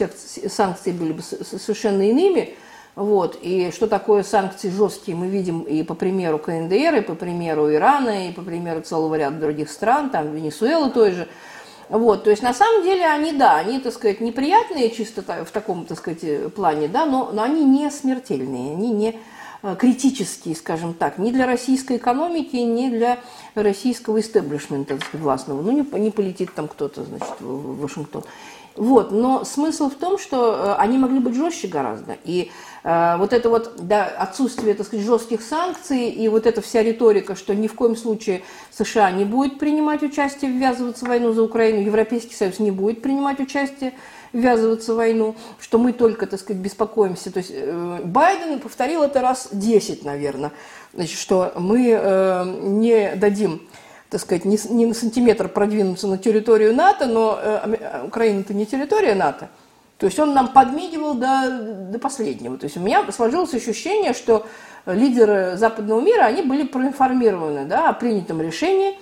санкции 0.48 0.94
были 0.94 1.12
бы 1.12 1.22
совершенно 1.22 2.10
иными, 2.10 2.56
вот. 2.96 3.40
И 3.42 3.72
что 3.72 3.88
такое 3.88 4.24
санкции 4.24 4.70
жесткие, 4.70 5.18
мы 5.18 5.28
видим 5.28 5.62
и 5.62 5.84
по 5.84 5.96
примеру 5.96 6.38
КНДР, 6.38 6.96
и 6.98 7.02
по 7.02 7.16
примеру 7.16 7.72
Ирана, 7.74 8.28
и 8.30 8.32
по 8.32 8.42
примеру 8.42 8.82
целого 8.82 9.16
ряда 9.16 9.40
других 9.40 9.72
стран, 9.72 10.10
там 10.10 10.34
Венесуэлы 10.34 10.92
той 10.92 11.12
же. 11.12 11.28
Вот, 11.90 12.24
то 12.24 12.30
есть 12.30 12.42
на 12.42 12.54
самом 12.54 12.84
деле 12.84 13.06
они, 13.06 13.34
да, 13.34 13.58
они, 13.58 13.80
так 13.80 13.94
сказать, 13.94 14.22
неприятные 14.22 14.90
чисто 14.90 15.22
в 15.22 15.52
таком, 15.52 15.86
так 15.86 15.98
сказать, 15.98 16.54
плане, 16.54 16.88
да, 16.88 17.06
но, 17.06 17.32
но 17.34 17.44
они 17.44 17.66
не 17.66 17.92
смертельные, 17.92 18.74
они 18.74 18.92
не 18.92 19.20
э, 19.62 19.76
критические, 19.78 20.56
скажем 20.56 20.94
так, 20.94 21.18
ни 21.18 21.32
для 21.32 21.46
российской 21.46 21.98
экономики, 21.98 22.56
ни 22.56 22.90
для 22.90 23.20
российского 23.54 24.22
истеблишмента, 24.22 24.96
так 24.96 25.06
сказать, 25.06 25.24
властного. 25.24 25.62
Ну, 25.62 25.72
не, 25.72 26.00
не 26.00 26.10
полетит 26.10 26.54
там 26.54 26.68
кто-то, 26.68 27.04
значит, 27.04 27.36
в 27.42 27.82
Вашингтон. 27.82 28.24
Вот, 28.76 29.12
но 29.12 29.44
смысл 29.44 29.90
в 29.90 29.96
том, 29.96 30.18
что 30.18 30.54
э, 30.54 30.76
они 30.82 30.98
могли 30.98 31.20
быть 31.20 31.36
жестче 31.36 31.68
гораздо. 31.68 32.18
И 32.24 32.50
вот 32.84 33.32
это 33.32 33.50
вот 33.50 33.76
да, 33.78 34.06
отсутствие, 34.06 34.74
так 34.74 34.86
сказать, 34.86 35.06
жестких 35.06 35.42
санкций 35.42 36.10
и 36.10 36.28
вот 36.28 36.46
эта 36.46 36.62
вся 36.62 36.84
риторика, 36.84 37.36
что 37.36 37.56
ни 37.56 37.68
в 37.68 37.76
коем 37.76 37.96
случае 37.96 38.44
США 38.72 39.10
не 39.12 39.24
будет 39.24 39.58
принимать 39.58 40.04
участие, 40.04 40.52
ввязываться 40.52 41.06
в 41.06 41.08
войну 41.08 41.32
за 41.32 41.44
Украину, 41.44 41.80
Европейский 41.80 42.36
Союз 42.36 42.60
не 42.60 42.72
будет 42.72 43.02
принимать 43.02 43.40
участие, 43.40 43.94
ввязываться 44.34 44.94
в 44.94 44.98
войну, 44.98 45.36
что 45.60 45.78
мы 45.78 45.94
только, 45.94 46.28
так 46.28 46.40
сказать, 46.40 46.62
беспокоимся. 46.62 47.32
То 47.32 47.38
есть 47.38 47.52
э, 47.54 48.02
Байден 48.04 48.60
повторил 48.60 49.04
это 49.04 49.22
раз 49.22 49.50
10, 49.52 50.04
наверное, 50.04 50.52
значит, 50.94 51.18
что 51.18 51.54
мы 51.56 51.88
э, 51.90 52.46
не 52.64 53.16
дадим 53.16 53.62
так 54.10 54.22
сказать, 54.22 54.46
не, 54.46 54.60
не 54.70 54.86
на 54.86 54.94
сантиметр 54.94 55.50
продвинуться 55.50 56.08
на 56.08 56.20
территорию 56.20 56.76
НАТО, 56.76 57.08
но 57.08 57.40
э, 57.42 57.78
э 57.80 58.06
Украина-то 58.06 58.54
не 58.54 58.68
территория 58.68 59.16
НАТО. 59.16 59.50
То 60.04 60.08
есть 60.08 60.20
он 60.20 60.34
нам 60.34 60.50
подмигивал 60.50 61.14
до, 61.14 61.88
до 61.90 61.98
последнего. 61.98 62.58
То 62.58 62.66
есть 62.66 62.76
у 62.76 62.82
меня 62.82 63.10
сложилось 63.14 63.54
ощущение, 63.54 64.12
что 64.12 64.46
лидеры 64.86 65.56
западного 65.56 66.02
мира, 66.02 66.24
они 66.24 66.42
были 66.42 66.64
проинформированы 66.64 67.64
да, 67.64 67.88
о 67.88 67.94
принятом 67.94 68.42
решении, 68.42 69.00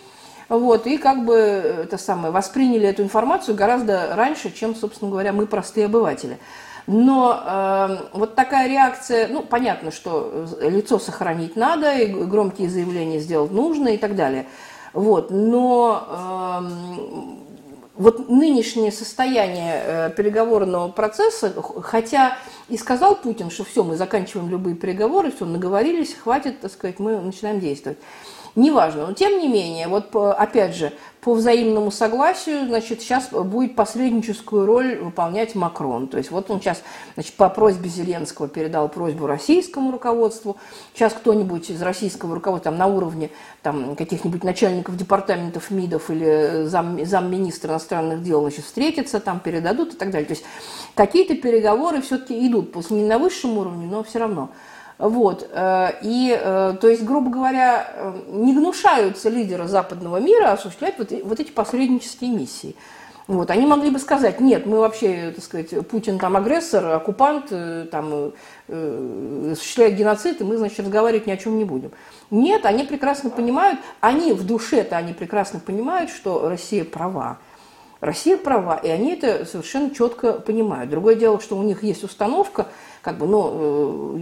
вот, 0.48 0.86
и 0.86 1.00
как 1.00 1.26
бы 1.26 1.34
это 1.34 1.98
самое, 1.98 2.32
восприняли 2.32 2.88
эту 2.88 3.02
информацию 3.02 3.56
гораздо 3.56 4.16
раньше, 4.16 4.54
чем, 4.54 4.76
собственно 4.76 5.10
говоря, 5.10 5.34
мы, 5.34 5.48
простые 5.48 5.88
обыватели. 5.88 6.38
Но 6.86 7.42
э, 7.48 7.98
вот 8.14 8.36
такая 8.36 8.70
реакция, 8.70 9.28
ну, 9.28 9.42
понятно, 9.42 9.90
что 9.90 10.46
лицо 10.62 11.00
сохранить 11.00 11.56
надо, 11.56 11.98
и 11.98 12.14
громкие 12.14 12.70
заявления 12.70 13.20
сделать 13.22 13.52
нужно 13.52 13.88
и 13.88 13.98
так 13.98 14.16
далее– 14.16 14.46
вот, 14.94 15.32
но 15.32 16.62
э, 16.62 17.51
вот 18.02 18.30
нынешнее 18.30 18.92
состояние 18.92 19.82
э, 19.84 20.10
переговорного 20.16 20.90
процесса, 20.90 21.54
хотя 21.84 22.38
и 22.68 22.78
сказал 22.78 23.16
Путин, 23.16 23.52
что 23.52 23.64
все, 23.64 23.84
мы 23.84 23.96
заканчиваем 23.96 24.50
любые 24.50 24.76
переговоры, 24.76 25.32
все, 25.32 25.46
наговорились, 25.46 26.16
хватит, 26.16 26.62
так 26.62 26.72
сказать, 26.72 27.00
мы 27.00 27.20
начинаем 27.20 27.60
действовать. 27.60 28.00
Неважно, 28.56 29.08
но 29.08 29.14
тем 29.14 29.40
не 29.40 29.48
менее, 29.48 29.88
вот 29.88 30.14
опять 30.14 30.76
же, 30.76 30.92
по 31.22 31.36
взаимному 31.36 31.92
согласию, 31.92 32.66
значит, 32.66 33.02
сейчас 33.02 33.30
будет 33.30 33.76
посредническую 33.76 34.66
роль 34.66 34.98
выполнять 34.98 35.56
Макрон. 35.56 36.08
То 36.08 36.18
есть 36.18 36.32
вот 36.32 36.50
он 36.50 36.60
сейчас, 36.60 36.82
значит, 37.14 37.34
по 37.36 37.48
просьбе 37.48 37.90
Зеленского 37.90 38.50
передал 38.50 38.90
просьбу 38.90 39.28
российскому 39.28 39.92
руководству. 39.92 40.58
Сейчас 40.94 41.14
кто-нибудь 41.14 41.70
из 41.70 41.82
российского 41.82 42.34
руководства 42.36 42.72
там, 42.72 42.80
на 42.80 42.88
уровне 42.88 43.30
там, 43.62 43.96
каких-нибудь 43.96 44.44
начальников 44.44 44.98
департаментов 44.98 45.70
МИДов 45.70 46.10
или 46.10 46.64
зам, 46.66 47.06
замминистра 47.06 47.70
иностранных 47.70 48.24
дел 48.24 48.42
значит, 48.42 48.66
встретятся, 48.66 49.20
там 49.20 49.40
передадут 49.40 49.94
и 49.94 49.98
так 49.98 50.10
далее. 50.10 50.26
То 50.26 50.34
есть 50.34 50.44
какие-то 50.96 51.36
переговоры 51.36 52.02
все-таки 52.02 52.48
идут, 52.48 52.74
пусть 52.74 52.90
не 52.90 53.04
на 53.04 53.20
высшем 53.20 53.58
уровне, 53.60 53.86
но 53.86 54.04
все 54.04 54.20
равно. 54.20 54.50
Вот. 55.02 55.50
Э, 55.52 55.94
и, 56.04 56.38
э, 56.40 56.76
то 56.80 56.88
есть, 56.88 57.04
грубо 57.04 57.32
говоря, 57.32 57.88
э, 57.92 58.22
не 58.30 58.54
гнушаются 58.54 59.30
лидеры 59.30 59.68
западного 59.68 60.18
мира 60.18 60.52
осуществлять 60.52 60.94
вот, 61.00 61.12
вот 61.24 61.40
эти 61.40 61.50
посреднические 61.50 62.30
миссии. 62.30 62.76
Вот, 63.26 63.50
они 63.50 63.66
могли 63.66 63.90
бы 63.90 63.98
сказать, 63.98 64.40
нет, 64.40 64.66
мы 64.68 64.80
вообще, 64.80 65.32
так 65.34 65.44
сказать, 65.44 65.88
Путин 65.88 66.20
там 66.20 66.38
агрессор, 66.38 66.86
оккупант, 66.88 67.52
там, 67.90 68.34
э, 68.68 69.52
осуществляет 69.54 69.96
геноцид, 69.96 70.40
и 70.42 70.44
мы, 70.44 70.58
значит, 70.58 70.80
разговаривать 70.80 71.26
ни 71.26 71.32
о 71.32 71.38
чем 71.38 71.58
не 71.58 71.66
будем. 71.66 71.92
Нет, 72.30 72.66
они 72.68 72.84
прекрасно 72.84 73.32
понимают, 73.32 73.80
они 74.02 74.34
в 74.34 74.46
душе-то, 74.46 74.98
они 74.98 75.14
прекрасно 75.14 75.60
понимают, 75.60 76.12
что 76.12 76.48
Россия 76.48 76.86
права. 76.86 77.40
Россия 78.02 78.36
права, 78.36 78.78
и 78.78 78.90
они 78.90 79.14
это 79.14 79.46
совершенно 79.46 79.92
четко 79.92 80.34
понимают. 80.34 80.90
Другое 80.90 81.16
дело, 81.16 81.40
что 81.40 81.56
у 81.56 81.64
них 81.64 81.84
есть 81.84 82.04
установка, 82.04 82.68
как 83.02 83.18
бы, 83.18 83.28
ну, 83.28 84.18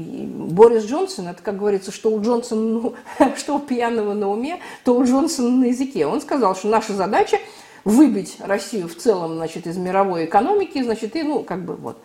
Борис 0.51 0.85
Джонсон, 0.85 1.29
это, 1.29 1.41
как 1.41 1.57
говорится, 1.57 1.91
что 1.91 2.11
у 2.11 2.21
Джонсона, 2.21 2.61
ну, 2.61 2.95
что 3.37 3.55
у 3.55 3.59
пьяного 3.59 4.13
на 4.13 4.29
уме, 4.29 4.59
то 4.83 4.95
у 4.95 5.03
Джонсона 5.03 5.49
на 5.49 5.65
языке. 5.65 6.05
Он 6.05 6.21
сказал, 6.21 6.55
что 6.55 6.67
наша 6.67 6.93
задача– 6.93 7.39
выбить 7.85 8.37
Россию 8.39 8.87
в 8.87 8.95
целом, 8.95 9.35
значит, 9.35 9.67
из 9.67 9.77
мировой 9.77 10.25
экономики, 10.25 10.81
значит, 10.83 11.15
и, 11.15 11.23
ну, 11.23 11.43
как 11.43 11.63
бы, 11.63 11.75
вот. 11.75 11.97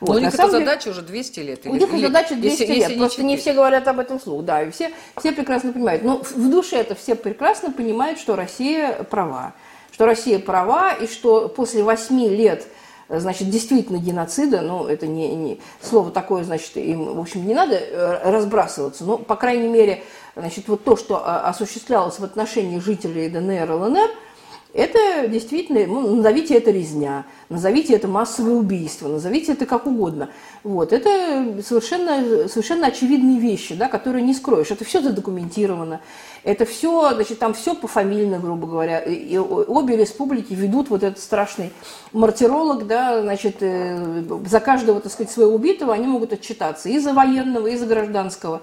Вот. 0.00 0.10
Но 0.10 0.14
у 0.14 0.18
них 0.20 0.32
эта 0.32 0.48
задача 0.48 0.84
деле, 0.84 0.92
уже 0.92 1.02
200 1.02 1.40
лет. 1.40 1.66
У 1.66 1.74
них 1.74 1.90
задача 1.90 2.36
200 2.36 2.60
если, 2.60 2.66
лет, 2.66 2.76
если 2.82 2.98
просто 2.98 3.22
не, 3.22 3.30
не 3.30 3.36
все 3.36 3.52
говорят 3.52 3.88
об 3.88 3.98
этом 3.98 4.20
вслух, 4.20 4.44
да, 4.44 4.62
и 4.62 4.70
все, 4.70 4.92
все 5.18 5.32
прекрасно 5.32 5.72
понимают. 5.72 6.04
Но 6.04 6.22
в 6.22 6.50
душе 6.50 6.76
это 6.76 6.94
все 6.94 7.16
прекрасно 7.16 7.72
понимают, 7.72 8.20
что 8.20 8.36
Россия 8.36 9.02
права. 9.02 9.54
Что 9.98 10.06
Россия 10.06 10.38
права, 10.38 10.92
и 10.92 11.08
что 11.08 11.48
после 11.48 11.82
8 11.82 12.28
лет 12.28 12.68
значит, 13.08 13.50
действительно 13.50 13.96
геноцида, 13.96 14.60
ну, 14.60 14.86
это 14.86 15.08
не, 15.08 15.34
не 15.34 15.60
слово 15.82 16.12
такое, 16.12 16.44
значит, 16.44 16.76
им, 16.76 17.16
в 17.16 17.20
общем, 17.20 17.44
не 17.44 17.52
надо 17.52 17.74
э, 17.74 18.30
разбрасываться, 18.30 19.04
но, 19.04 19.18
по 19.18 19.34
крайней 19.34 19.66
мере, 19.66 20.04
значит, 20.36 20.68
вот 20.68 20.84
то, 20.84 20.96
что 20.96 21.16
а, 21.16 21.48
осуществлялось 21.48 22.20
в 22.20 22.22
отношении 22.22 22.78
жителей 22.78 23.28
ДНР 23.28 23.72
и 23.72 23.74
ЛНР– 23.74 24.10
это 24.74 25.26
действительно, 25.28 25.86
ну, 25.86 26.16
назовите 26.16 26.54
это 26.54 26.70
резня, 26.70 27.24
назовите 27.48 27.94
это 27.94 28.06
массовое 28.06 28.52
убийство, 28.52 29.08
назовите 29.08 29.52
это 29.52 29.64
как 29.64 29.86
угодно. 29.86 30.28
Вот, 30.62 30.92
это 30.92 31.62
совершенно, 31.66 32.48
совершенно 32.48 32.88
очевидные 32.88 33.40
вещи, 33.40 33.74
да, 33.74 33.88
которые 33.88 34.22
не 34.22 34.34
скроешь. 34.34 34.70
Это 34.70 34.84
все 34.84 35.00
задокументировано. 35.00 36.00
Это 36.44 36.66
все, 36.66 37.14
значит, 37.14 37.38
там 37.38 37.54
все 37.54 37.74
пофамильно, 37.74 38.38
грубо 38.38 38.66
говоря. 38.66 39.00
И 39.00 39.38
обе 39.38 39.96
республики 39.96 40.52
ведут 40.52 40.90
вот 40.90 41.02
этот 41.02 41.18
страшный 41.18 41.72
мартиролог, 42.12 42.86
да, 42.86 43.22
значит, 43.22 43.56
э, 43.60 44.22
за 44.46 44.60
каждого, 44.60 45.00
так 45.00 45.10
сказать, 45.10 45.32
своего 45.32 45.54
убитого 45.54 45.94
они 45.94 46.06
могут 46.06 46.34
отчитаться 46.34 46.90
и 46.90 46.98
за 46.98 47.14
военного, 47.14 47.68
и 47.68 47.76
за 47.76 47.86
гражданского. 47.86 48.60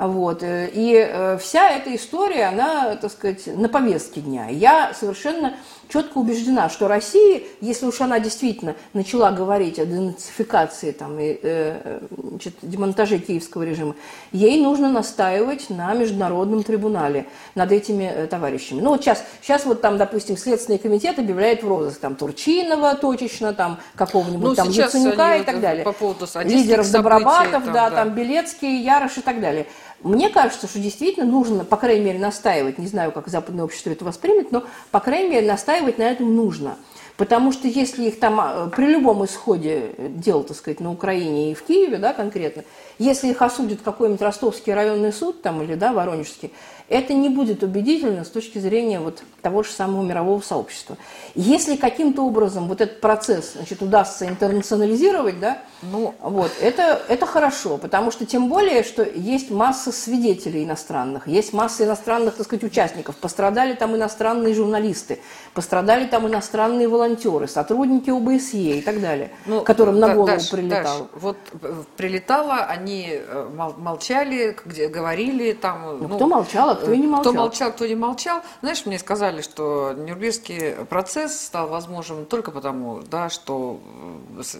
Вот. 0.00 0.42
Э, 0.42 0.68
и 0.72 0.94
э, 0.94 1.36
вся 1.38 1.68
эта 1.68 1.94
история, 1.94 2.46
она, 2.46 2.96
так 2.96 3.12
сказать, 3.12 3.46
на 3.46 3.68
повестке 3.68 4.22
дня. 4.22 4.48
Я 4.48 4.92
совершенно 4.94 5.54
четко 5.90 6.18
убеждена, 6.18 6.68
что 6.68 6.88
Россия, 6.88 7.42
если 7.60 7.86
уж 7.86 8.00
она 8.00 8.18
действительно 8.20 8.76
начала 8.92 9.30
говорить 9.30 9.78
о 9.78 9.84
денацификации 9.84 10.92
там, 10.92 11.18
и 11.18 11.38
э, 11.42 12.00
значит, 12.22 12.54
демонтаже 12.62 13.18
киевского 13.18 13.64
режима, 13.64 13.94
ей 14.32 14.60
нужно 14.62 14.90
настаивать 14.90 15.68
на 15.68 15.92
международном 15.94 16.62
трибунале 16.62 17.26
над 17.54 17.72
этими 17.72 18.04
э, 18.04 18.26
товарищами. 18.26 18.80
Ну 18.80 18.90
вот 18.90 19.02
сейчас, 19.02 19.22
сейчас 19.42 19.66
вот 19.66 19.80
там, 19.80 19.98
допустим, 19.98 20.36
Следственный 20.36 20.78
комитет 20.78 21.18
объявляет 21.18 21.62
в 21.62 21.68
розыск 21.68 22.00
там 22.00 22.14
Турчинова 22.14 22.94
точечно, 22.94 23.52
там 23.52 23.78
какого-нибудь 23.96 24.50
ну, 24.50 24.54
там 24.54 24.70
Яценюка 24.70 25.36
и 25.36 25.42
так 25.42 25.60
далее. 25.60 25.84
По 25.84 25.92
поводу 25.92 26.26
Лидеров 26.44 26.90
Добробатов, 26.90 27.64
там, 27.64 27.72
да, 27.72 27.90
да, 27.90 27.96
там 27.96 28.14
Белецкий, 28.14 28.82
Ярош 28.82 29.18
и 29.18 29.20
так 29.20 29.40
далее. 29.40 29.66
Мне 30.02 30.30
кажется, 30.30 30.66
что 30.66 30.78
действительно 30.78 31.26
нужно, 31.26 31.64
по 31.64 31.76
крайней 31.76 32.04
мере, 32.04 32.18
настаивать, 32.18 32.78
не 32.78 32.86
знаю, 32.86 33.12
как 33.12 33.28
западное 33.28 33.64
общество 33.64 33.90
это 33.90 34.04
воспримет, 34.04 34.50
но, 34.50 34.64
по 34.90 35.00
крайней 35.00 35.28
мере, 35.28 35.46
настаивать 35.46 35.98
на 35.98 36.04
этом 36.04 36.34
нужно. 36.34 36.76
Потому 37.20 37.52
что 37.52 37.68
если 37.68 38.04
их 38.04 38.18
там 38.18 38.40
а, 38.40 38.70
при 38.74 38.86
любом 38.86 39.22
исходе 39.26 39.92
дел, 39.98 40.42
так 40.42 40.56
сказать, 40.56 40.80
на 40.80 40.90
Украине 40.90 41.52
и 41.52 41.54
в 41.54 41.62
Киеве, 41.62 41.98
да, 41.98 42.14
конкретно, 42.14 42.64
если 42.98 43.28
их 43.28 43.42
осудит 43.42 43.82
какой-нибудь 43.82 44.22
ростовский 44.22 44.72
районный 44.72 45.12
суд 45.12 45.42
там 45.42 45.60
или, 45.60 45.74
да, 45.74 45.92
воронежский, 45.92 46.50
это 46.88 47.12
не 47.12 47.28
будет 47.28 47.62
убедительно 47.62 48.24
с 48.24 48.30
точки 48.30 48.58
зрения 48.58 49.00
вот 49.00 49.22
того 49.42 49.62
же 49.62 49.70
самого 49.70 50.02
мирового 50.02 50.40
сообщества. 50.40 50.96
Если 51.34 51.76
каким-то 51.76 52.22
образом 52.22 52.68
вот 52.68 52.80
этот 52.80 53.02
процесс 53.02 53.52
значит, 53.54 53.82
удастся 53.82 54.26
интернационализировать, 54.26 55.38
да, 55.38 55.58
ну, 55.82 56.14
вот, 56.20 56.50
это, 56.60 57.02
это 57.08 57.26
хорошо, 57.26 57.76
потому 57.76 58.10
что 58.10 58.24
тем 58.24 58.48
более, 58.48 58.82
что 58.82 59.02
есть 59.02 59.50
масса 59.50 59.89
свидетелей 59.92 60.64
иностранных, 60.64 61.26
есть 61.26 61.52
масса 61.52 61.84
иностранных, 61.84 62.34
так 62.34 62.46
сказать, 62.46 62.64
участников. 62.64 63.16
Пострадали 63.16 63.74
там 63.74 63.96
иностранные 63.96 64.54
журналисты, 64.54 65.20
пострадали 65.54 66.06
там 66.06 66.26
иностранные 66.26 66.88
волонтеры, 66.88 67.48
сотрудники 67.48 68.10
ОБСЕ 68.10 68.78
и 68.78 68.82
так 68.82 69.00
далее, 69.00 69.30
ну, 69.46 69.62
которым 69.62 69.98
на 69.98 70.14
голову 70.14 70.26
Даш, 70.28 70.50
прилетало. 70.50 70.98
Даш, 70.98 71.08
вот 71.14 71.36
э, 71.62 71.82
прилетало, 71.96 72.56
они 72.56 73.08
э, 73.10 73.72
молчали, 73.76 74.56
где 74.64 74.88
говорили 74.88 75.52
там. 75.52 75.98
Ну, 76.00 76.08
ну, 76.08 76.16
кто 76.16 76.26
молчал, 76.26 76.70
а 76.70 76.74
кто 76.76 76.92
и 76.92 76.98
не 76.98 77.06
молчал. 77.06 77.32
Кто 77.32 77.40
молчал, 77.40 77.72
кто 77.72 77.86
не 77.86 77.94
молчал. 77.94 78.40
Знаешь, 78.62 78.86
мне 78.86 78.98
сказали, 78.98 79.42
что 79.42 79.92
Нюрнбергский 79.96 80.84
процесс 80.88 81.38
стал 81.40 81.68
возможен 81.68 82.26
только 82.26 82.50
потому, 82.50 83.00
да, 83.10 83.28
что 83.28 83.80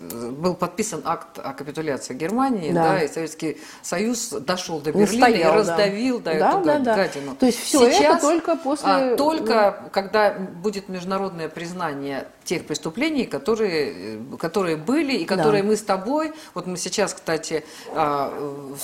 э, 0.03 0.31
был 0.31 0.55
подписан 0.55 1.03
акт 1.05 1.39
о 1.39 1.53
капитуляции 1.53 2.15
Германии, 2.15 2.73
да, 2.73 2.93
да 2.93 3.03
и 3.03 3.09
Советский 3.09 3.59
Союз 3.83 4.31
дошел 4.31 4.81
до 4.81 4.93
Берлина 4.93 5.20
Устоял, 5.29 5.55
раздавил 5.55 6.21
да. 6.21 6.35
Да, 6.35 6.51
эту 6.51 6.65
да, 6.65 6.79
да. 6.79 6.95
гадину. 6.97 7.37
То 7.37 7.47
есть 7.47 7.61
все 7.61 7.91
Сейчас, 7.91 8.17
это 8.17 8.21
только 8.21 8.57
после... 8.57 8.91
А, 8.91 9.17
только 9.17 9.91
когда 9.93 10.33
будет 10.33 10.89
международное 10.89 11.49
признание 11.49 12.27
тех 12.45 12.67
преступлений, 12.67 13.27
которые, 13.27 14.19
которые 14.39 14.77
были 14.77 15.13
и 15.13 15.25
которые 15.25 15.63
да. 15.63 15.69
мы 15.69 15.77
с 15.77 15.83
тобой, 15.83 16.33
вот 16.55 16.67
мы 16.67 16.77
сейчас, 16.77 17.15
кстати, 17.15 17.65
а, 17.95 18.33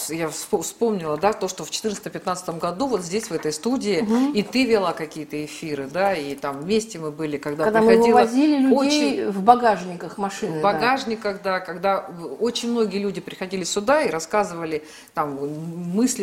я 0.08 0.28
вспомнила, 0.28 1.16
да, 1.16 1.32
то, 1.32 1.48
что 1.48 1.64
в 1.64 1.70
2014-2015 1.70 2.60
году 2.60 2.86
вот 2.86 3.02
здесь, 3.02 3.24
в 3.24 3.32
этой 3.32 3.52
студии, 3.52 4.02
угу. 4.02 4.32
и 4.32 4.42
ты 4.42 4.66
вела 4.66 4.92
какие-то 4.92 5.44
эфиры, 5.44 5.88
да, 5.92 6.14
и 6.14 6.34
там 6.36 6.60
вместе 6.60 6.98
мы 6.98 7.10
были, 7.10 7.38
когда, 7.38 7.64
когда 7.64 7.80
приходила... 7.80 8.18
мы 8.18 8.24
вывозили 8.24 8.58
людей 8.58 8.76
очень... 8.76 9.30
в 9.30 9.42
багажниках 9.42 10.18
машины. 10.18 10.60
В 10.60 10.62
багажниках, 10.62 11.42
да. 11.42 11.58
да, 11.58 11.60
когда 11.60 12.06
очень 12.38 12.70
многие 12.70 12.98
люди 12.98 13.20
приходили 13.20 13.64
сюда 13.64 14.02
и 14.02 14.10
рассказывали 14.10 14.84
там 15.14 15.38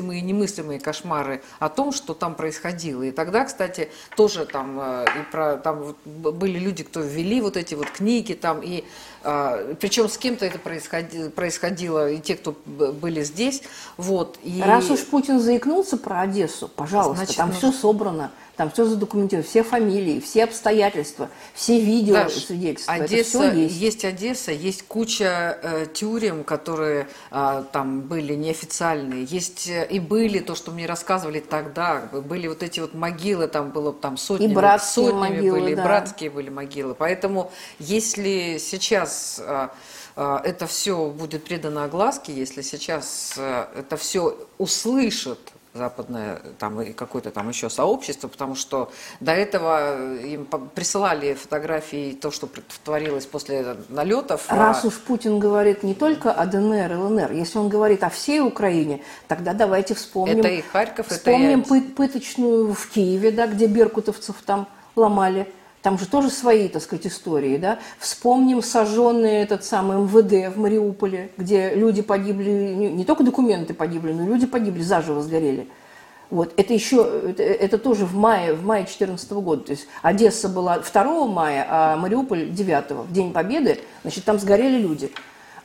мыслимые 0.03 0.19
и 0.19 0.23
немыслимые 0.23 0.79
кошмары 0.79 1.41
о 1.59 1.69
том, 1.69 1.91
что 1.91 2.13
там 2.13 2.35
происходило. 2.35 3.03
И 3.03 3.11
тогда, 3.11 3.45
кстати, 3.45 3.89
тоже 4.15 4.45
там, 4.45 4.79
э, 4.79 5.05
и 5.05 5.31
про, 5.31 5.57
там 5.57 5.95
были 6.05 6.59
люди, 6.59 6.83
кто 6.83 6.99
ввели 6.99 7.23
вели 7.23 7.41
вот 7.41 7.57
эти 7.57 7.75
вот 7.75 7.89
книги 7.89 8.33
там, 8.33 8.61
и 8.61 8.83
а, 9.23 9.75
причем 9.79 10.09
с 10.09 10.17
кем-то 10.17 10.45
это 10.45 10.59
происходило, 10.59 11.29
происходило, 11.29 12.11
и 12.11 12.19
те, 12.19 12.35
кто 12.35 12.55
были 12.65 13.23
здесь, 13.23 13.63
вот. 13.97 14.37
И... 14.43 14.61
Раз 14.61 14.89
уж 14.89 14.99
Путин 15.05 15.39
заикнулся 15.39 15.97
про 15.97 16.21
Одессу, 16.21 16.67
пожалуйста, 16.67 17.25
Значит, 17.25 17.37
там 17.37 17.49
нужно... 17.49 17.71
все 17.71 17.79
собрано. 17.79 18.31
Там 18.55 18.69
все 18.69 18.85
задокументировано, 18.85 19.47
все 19.47 19.63
фамилии, 19.63 20.19
все 20.19 20.43
обстоятельства, 20.43 21.29
все 21.55 21.79
видео 21.79 22.13
Даш, 22.13 22.33
свидетельства. 22.33 22.93
Одесса, 22.93 23.43
есть. 23.45 23.75
есть 23.75 24.05
Одесса, 24.05 24.51
есть 24.51 24.83
куча 24.83 25.57
э, 25.63 25.85
тюрем, 25.91 26.43
которые 26.43 27.07
э, 27.31 27.63
там 27.71 28.01
были 28.01 28.35
неофициальные. 28.35 29.25
Есть 29.25 29.67
э, 29.69 29.87
и 29.89 29.99
были 29.99 30.37
то, 30.37 30.53
что 30.53 30.69
мне 30.69 30.85
рассказывали 30.85 31.39
тогда, 31.39 32.01
были 32.11 32.47
вот 32.47 32.61
эти 32.61 32.79
вот 32.79 32.93
могилы, 32.93 33.47
там 33.47 33.71
было 33.71 33.91
там 33.91 34.17
сотни, 34.17 34.45
и 34.45 34.53
братские 34.53 35.07
сотнями 35.07 35.35
могилы, 35.37 35.59
были, 35.59 35.73
да. 35.73 35.83
братские 35.83 36.29
были 36.29 36.49
могилы. 36.49 36.93
Поэтому 36.93 37.51
если 37.79 38.59
сейчас 38.59 39.41
э, 39.43 39.69
это 40.15 40.67
все 40.67 41.07
будет 41.07 41.43
предано 41.43 41.85
огласке, 41.85 42.31
если 42.31 42.61
сейчас 42.61 43.33
это 43.35 43.97
все 43.97 44.37
услышат 44.59 45.39
западное 45.73 46.39
там 46.59 46.81
и 46.81 46.93
какое-то 46.93 47.31
там 47.31 47.49
еще 47.49 47.69
сообщество, 47.69 48.27
потому 48.27 48.55
что 48.55 48.91
до 49.19 49.31
этого 49.31 50.17
им 50.19 50.45
присылали 50.45 51.33
фотографии 51.33 52.13
то, 52.13 52.31
что 52.31 52.47
творилось 52.83 53.25
после 53.25 53.75
налетов. 53.89 54.45
А 54.47 54.55
Раз 54.55 54.83
а... 54.83 54.88
уж 54.88 54.99
Путин 54.99 55.39
говорит 55.39 55.83
не 55.83 55.95
только 55.95 56.31
о 56.31 56.45
ДНР 56.45 56.91
и 56.91 56.95
ЛНР, 56.95 57.31
если 57.31 57.57
он 57.57 57.69
говорит 57.69 58.03
о 58.03 58.09
всей 58.09 58.39
Украине, 58.41 59.01
тогда 59.27 59.53
давайте 59.53 59.95
вспомним. 59.95 60.39
Это 60.39 60.49
и 60.49 60.62
Харьков, 60.62 61.07
вспомним 61.07 61.62
это 61.62 61.75
и... 61.75 61.81
пыточную 61.81 62.73
в 62.73 62.89
Киеве, 62.89 63.31
да, 63.31 63.47
где 63.47 63.65
беркутовцев 63.67 64.36
там 64.45 64.67
ломали. 64.95 65.51
Там 65.83 65.99
же 65.99 66.07
тоже 66.07 66.29
свои, 66.29 66.69
так 66.69 66.81
сказать, 66.81 67.05
истории, 67.05 67.57
да. 67.57 67.77
Вспомним 67.99 68.63
сожженный 68.63 69.41
этот 69.43 69.65
самый 69.65 69.97
МВД 69.97 70.55
в 70.55 70.57
Мариуполе, 70.57 71.29
где 71.37 71.75
люди 71.75 72.01
погибли, 72.01 72.49
не 72.49 73.03
только 73.03 73.23
документы 73.23 73.73
погибли, 73.73 74.13
но 74.13 74.25
люди 74.25 74.45
погибли, 74.45 74.81
заживо 74.81 75.21
сгорели. 75.21 75.67
Вот, 76.29 76.53
это 76.55 76.73
еще, 76.73 77.05
это, 77.27 77.43
это 77.43 77.77
тоже 77.77 78.05
в 78.05 78.15
мае, 78.15 78.53
в 78.53 78.65
мае 78.65 78.83
2014 78.83 79.31
года. 79.33 79.63
То 79.65 79.71
есть 79.73 79.87
Одесса 80.01 80.47
была 80.47 80.79
2 80.79 81.27
мая, 81.27 81.67
а 81.69 81.97
Мариуполь 81.97 82.49
9, 82.49 82.91
в 82.91 83.11
День 83.11 83.33
Победы, 83.33 83.79
значит, 84.03 84.23
там 84.23 84.39
сгорели 84.39 84.77
люди. 84.77 85.11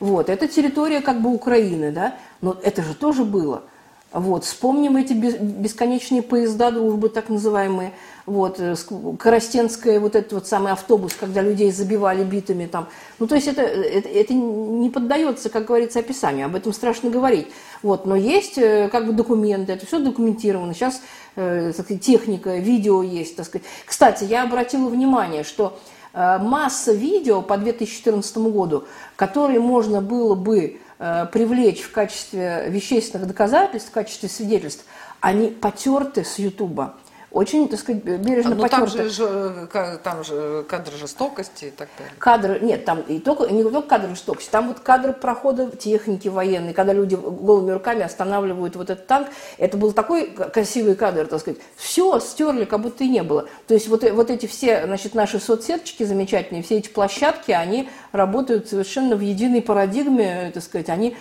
Вот, 0.01 0.29
это 0.29 0.49
территория 0.49 0.99
как 0.99 1.21
бы 1.21 1.33
Украины, 1.33 1.91
да, 1.91 2.15
но 2.41 2.57
это 2.61 2.83
же 2.83 2.93
тоже 2.93 3.23
было. 3.23 3.63
Вот, 4.11 4.43
вспомним 4.43 4.97
эти 4.97 5.13
бесконечные 5.13 6.23
поезда 6.23 6.71
дружбы, 6.71 7.09
так 7.09 7.29
называемые. 7.29 7.93
Вот, 8.25 8.59
э, 8.59 8.75
Коростенская, 9.19 9.99
вот 9.99 10.15
этот 10.15 10.33
вот 10.33 10.47
самый 10.47 10.71
автобус, 10.71 11.13
когда 11.13 11.43
людей 11.43 11.71
забивали 11.71 12.23
битами 12.23 12.65
там. 12.65 12.87
Ну, 13.19 13.27
то 13.27 13.35
есть 13.35 13.47
это, 13.47 13.61
это, 13.61 14.09
это 14.09 14.33
не 14.33 14.89
поддается, 14.89 15.49
как 15.49 15.65
говорится, 15.65 15.99
описанию, 15.99 16.47
об 16.47 16.55
этом 16.55 16.73
страшно 16.73 17.11
говорить. 17.11 17.49
Вот, 17.83 18.07
но 18.07 18.15
есть 18.15 18.57
э, 18.57 18.89
как 18.91 19.05
бы 19.05 19.13
документы, 19.13 19.73
это 19.73 19.85
все 19.85 19.99
документировано. 19.99 20.73
Сейчас 20.73 21.01
э, 21.35 21.71
сказать, 21.71 22.01
техника, 22.01 22.57
видео 22.57 23.03
есть, 23.03 23.35
так 23.35 23.45
сказать. 23.45 23.67
Кстати, 23.85 24.23
я 24.23 24.41
обратила 24.41 24.89
внимание, 24.89 25.43
что 25.43 25.77
э, 26.13 26.39
масса 26.39 26.93
видео 26.93 27.43
по 27.43 27.57
2014 27.57 28.37
году, 28.37 28.85
которые 29.15 29.59
можно 29.59 30.01
было 30.01 30.33
бы 30.33 30.79
Э, 30.88 30.88
привлечь 30.99 31.81
в 31.81 31.91
качестве 31.91 32.65
вещественных 32.67 33.27
доказательств, 33.27 33.89
в 33.89 33.93
качестве 33.93 34.27
свидетельств, 34.29 34.85
они 35.21 35.47
потерты 35.47 36.23
с 36.23 36.37
Ютуба 36.37 36.95
очень, 37.31 37.67
так 37.67 37.79
сказать, 37.79 38.03
бережно 38.03 38.55
ну, 38.55 38.67
там 38.67 38.87
же, 38.87 39.67
там 40.03 40.23
же 40.23 40.65
кадры 40.67 40.97
жестокости 40.97 41.65
и 41.65 41.69
так 41.69 41.87
далее. 41.97 42.13
Кадры, 42.17 42.59
нет, 42.59 42.85
там 42.85 43.01
и 43.01 43.19
только, 43.19 43.47
не 43.53 43.63
только 43.63 43.87
кадры 43.87 44.09
жестокости, 44.09 44.49
там 44.49 44.69
вот 44.69 44.79
кадры 44.79 45.13
прохода 45.13 45.69
техники 45.69 46.27
военной, 46.27 46.73
когда 46.73 46.91
люди 46.91 47.15
голыми 47.15 47.71
руками 47.71 48.01
останавливают 48.01 48.75
вот 48.75 48.89
этот 48.89 49.05
танк. 49.05 49.27
Это 49.57 49.77
был 49.77 49.91
такой 49.91 50.31
красивый 50.31 50.95
кадр, 50.95 51.27
так 51.27 51.39
сказать. 51.39 51.59
Все 51.75 52.19
стерли, 52.19 52.65
как 52.65 52.81
будто 52.81 53.03
и 53.03 53.09
не 53.09 53.21
было. 53.21 53.47
То 53.67 53.75
есть 53.75 53.87
вот, 53.87 54.03
вот 54.09 54.31
эти 54.31 54.47
все, 54.47 54.85
значит, 54.85 55.13
наши 55.13 55.39
соцсеточки 55.39 56.03
замечательные, 56.03 56.63
все 56.63 56.77
эти 56.77 56.89
площадки, 56.89 57.51
они 57.51 57.89
работают 58.11 58.69
совершенно 58.69 59.15
в 59.15 59.21
единой 59.21 59.61
парадигме, 59.61 60.51
так 60.53 60.63
сказать, 60.63 60.89
они 60.89 61.15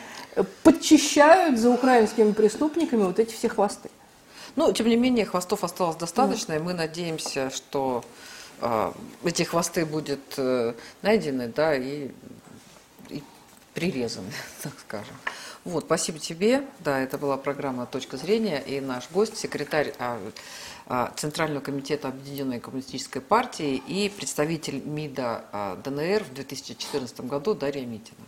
подчищают 0.63 1.59
за 1.59 1.71
украинскими 1.71 2.33
преступниками 2.33 3.03
вот 3.03 3.19
эти 3.19 3.35
все 3.35 3.49
хвосты. 3.49 3.91
Ну, 4.59 4.73
тем 4.73 4.89
не 4.89 4.97
менее, 4.97 5.25
хвостов 5.25 5.63
осталось 5.63 5.95
достаточно, 5.95 6.55
и 6.55 6.59
мы 6.59 6.75
надеемся, 6.75 7.49
что 7.51 8.05
э, 8.61 8.93
эти 9.23 9.45
хвосты 9.45 9.87
будут 9.87 10.35
э, 10.37 10.75
найдены, 11.01 11.47
да, 11.47 11.77
и, 11.77 12.11
и 13.09 13.23
прирезаны, 13.73 14.33
так 14.65 14.73
скажем. 14.81 15.15
Вот, 15.63 15.85
спасибо 15.85 16.19
тебе. 16.19 16.65
Да, 16.81 16.99
это 16.99 17.19
была 17.19 17.37
программа 17.37 17.87
«Точка 17.87 18.17
зрения», 18.17 18.59
и 18.59 18.81
наш 18.81 19.09
гость, 19.13 19.37
секретарь 19.37 19.95
а, 20.01 20.19
а, 20.87 21.13
Центрального 21.15 21.63
комитета 21.63 22.09
Объединенной 22.09 22.59
коммунистической 22.59 23.23
партии 23.23 23.81
и 23.87 24.09
представитель 24.09 24.83
МИДа 24.85 25.79
ДНР 25.85 26.25
в 26.25 26.35
2014 26.35 27.21
году 27.21 27.55
Дарья 27.55 27.87
Митина. 27.87 28.28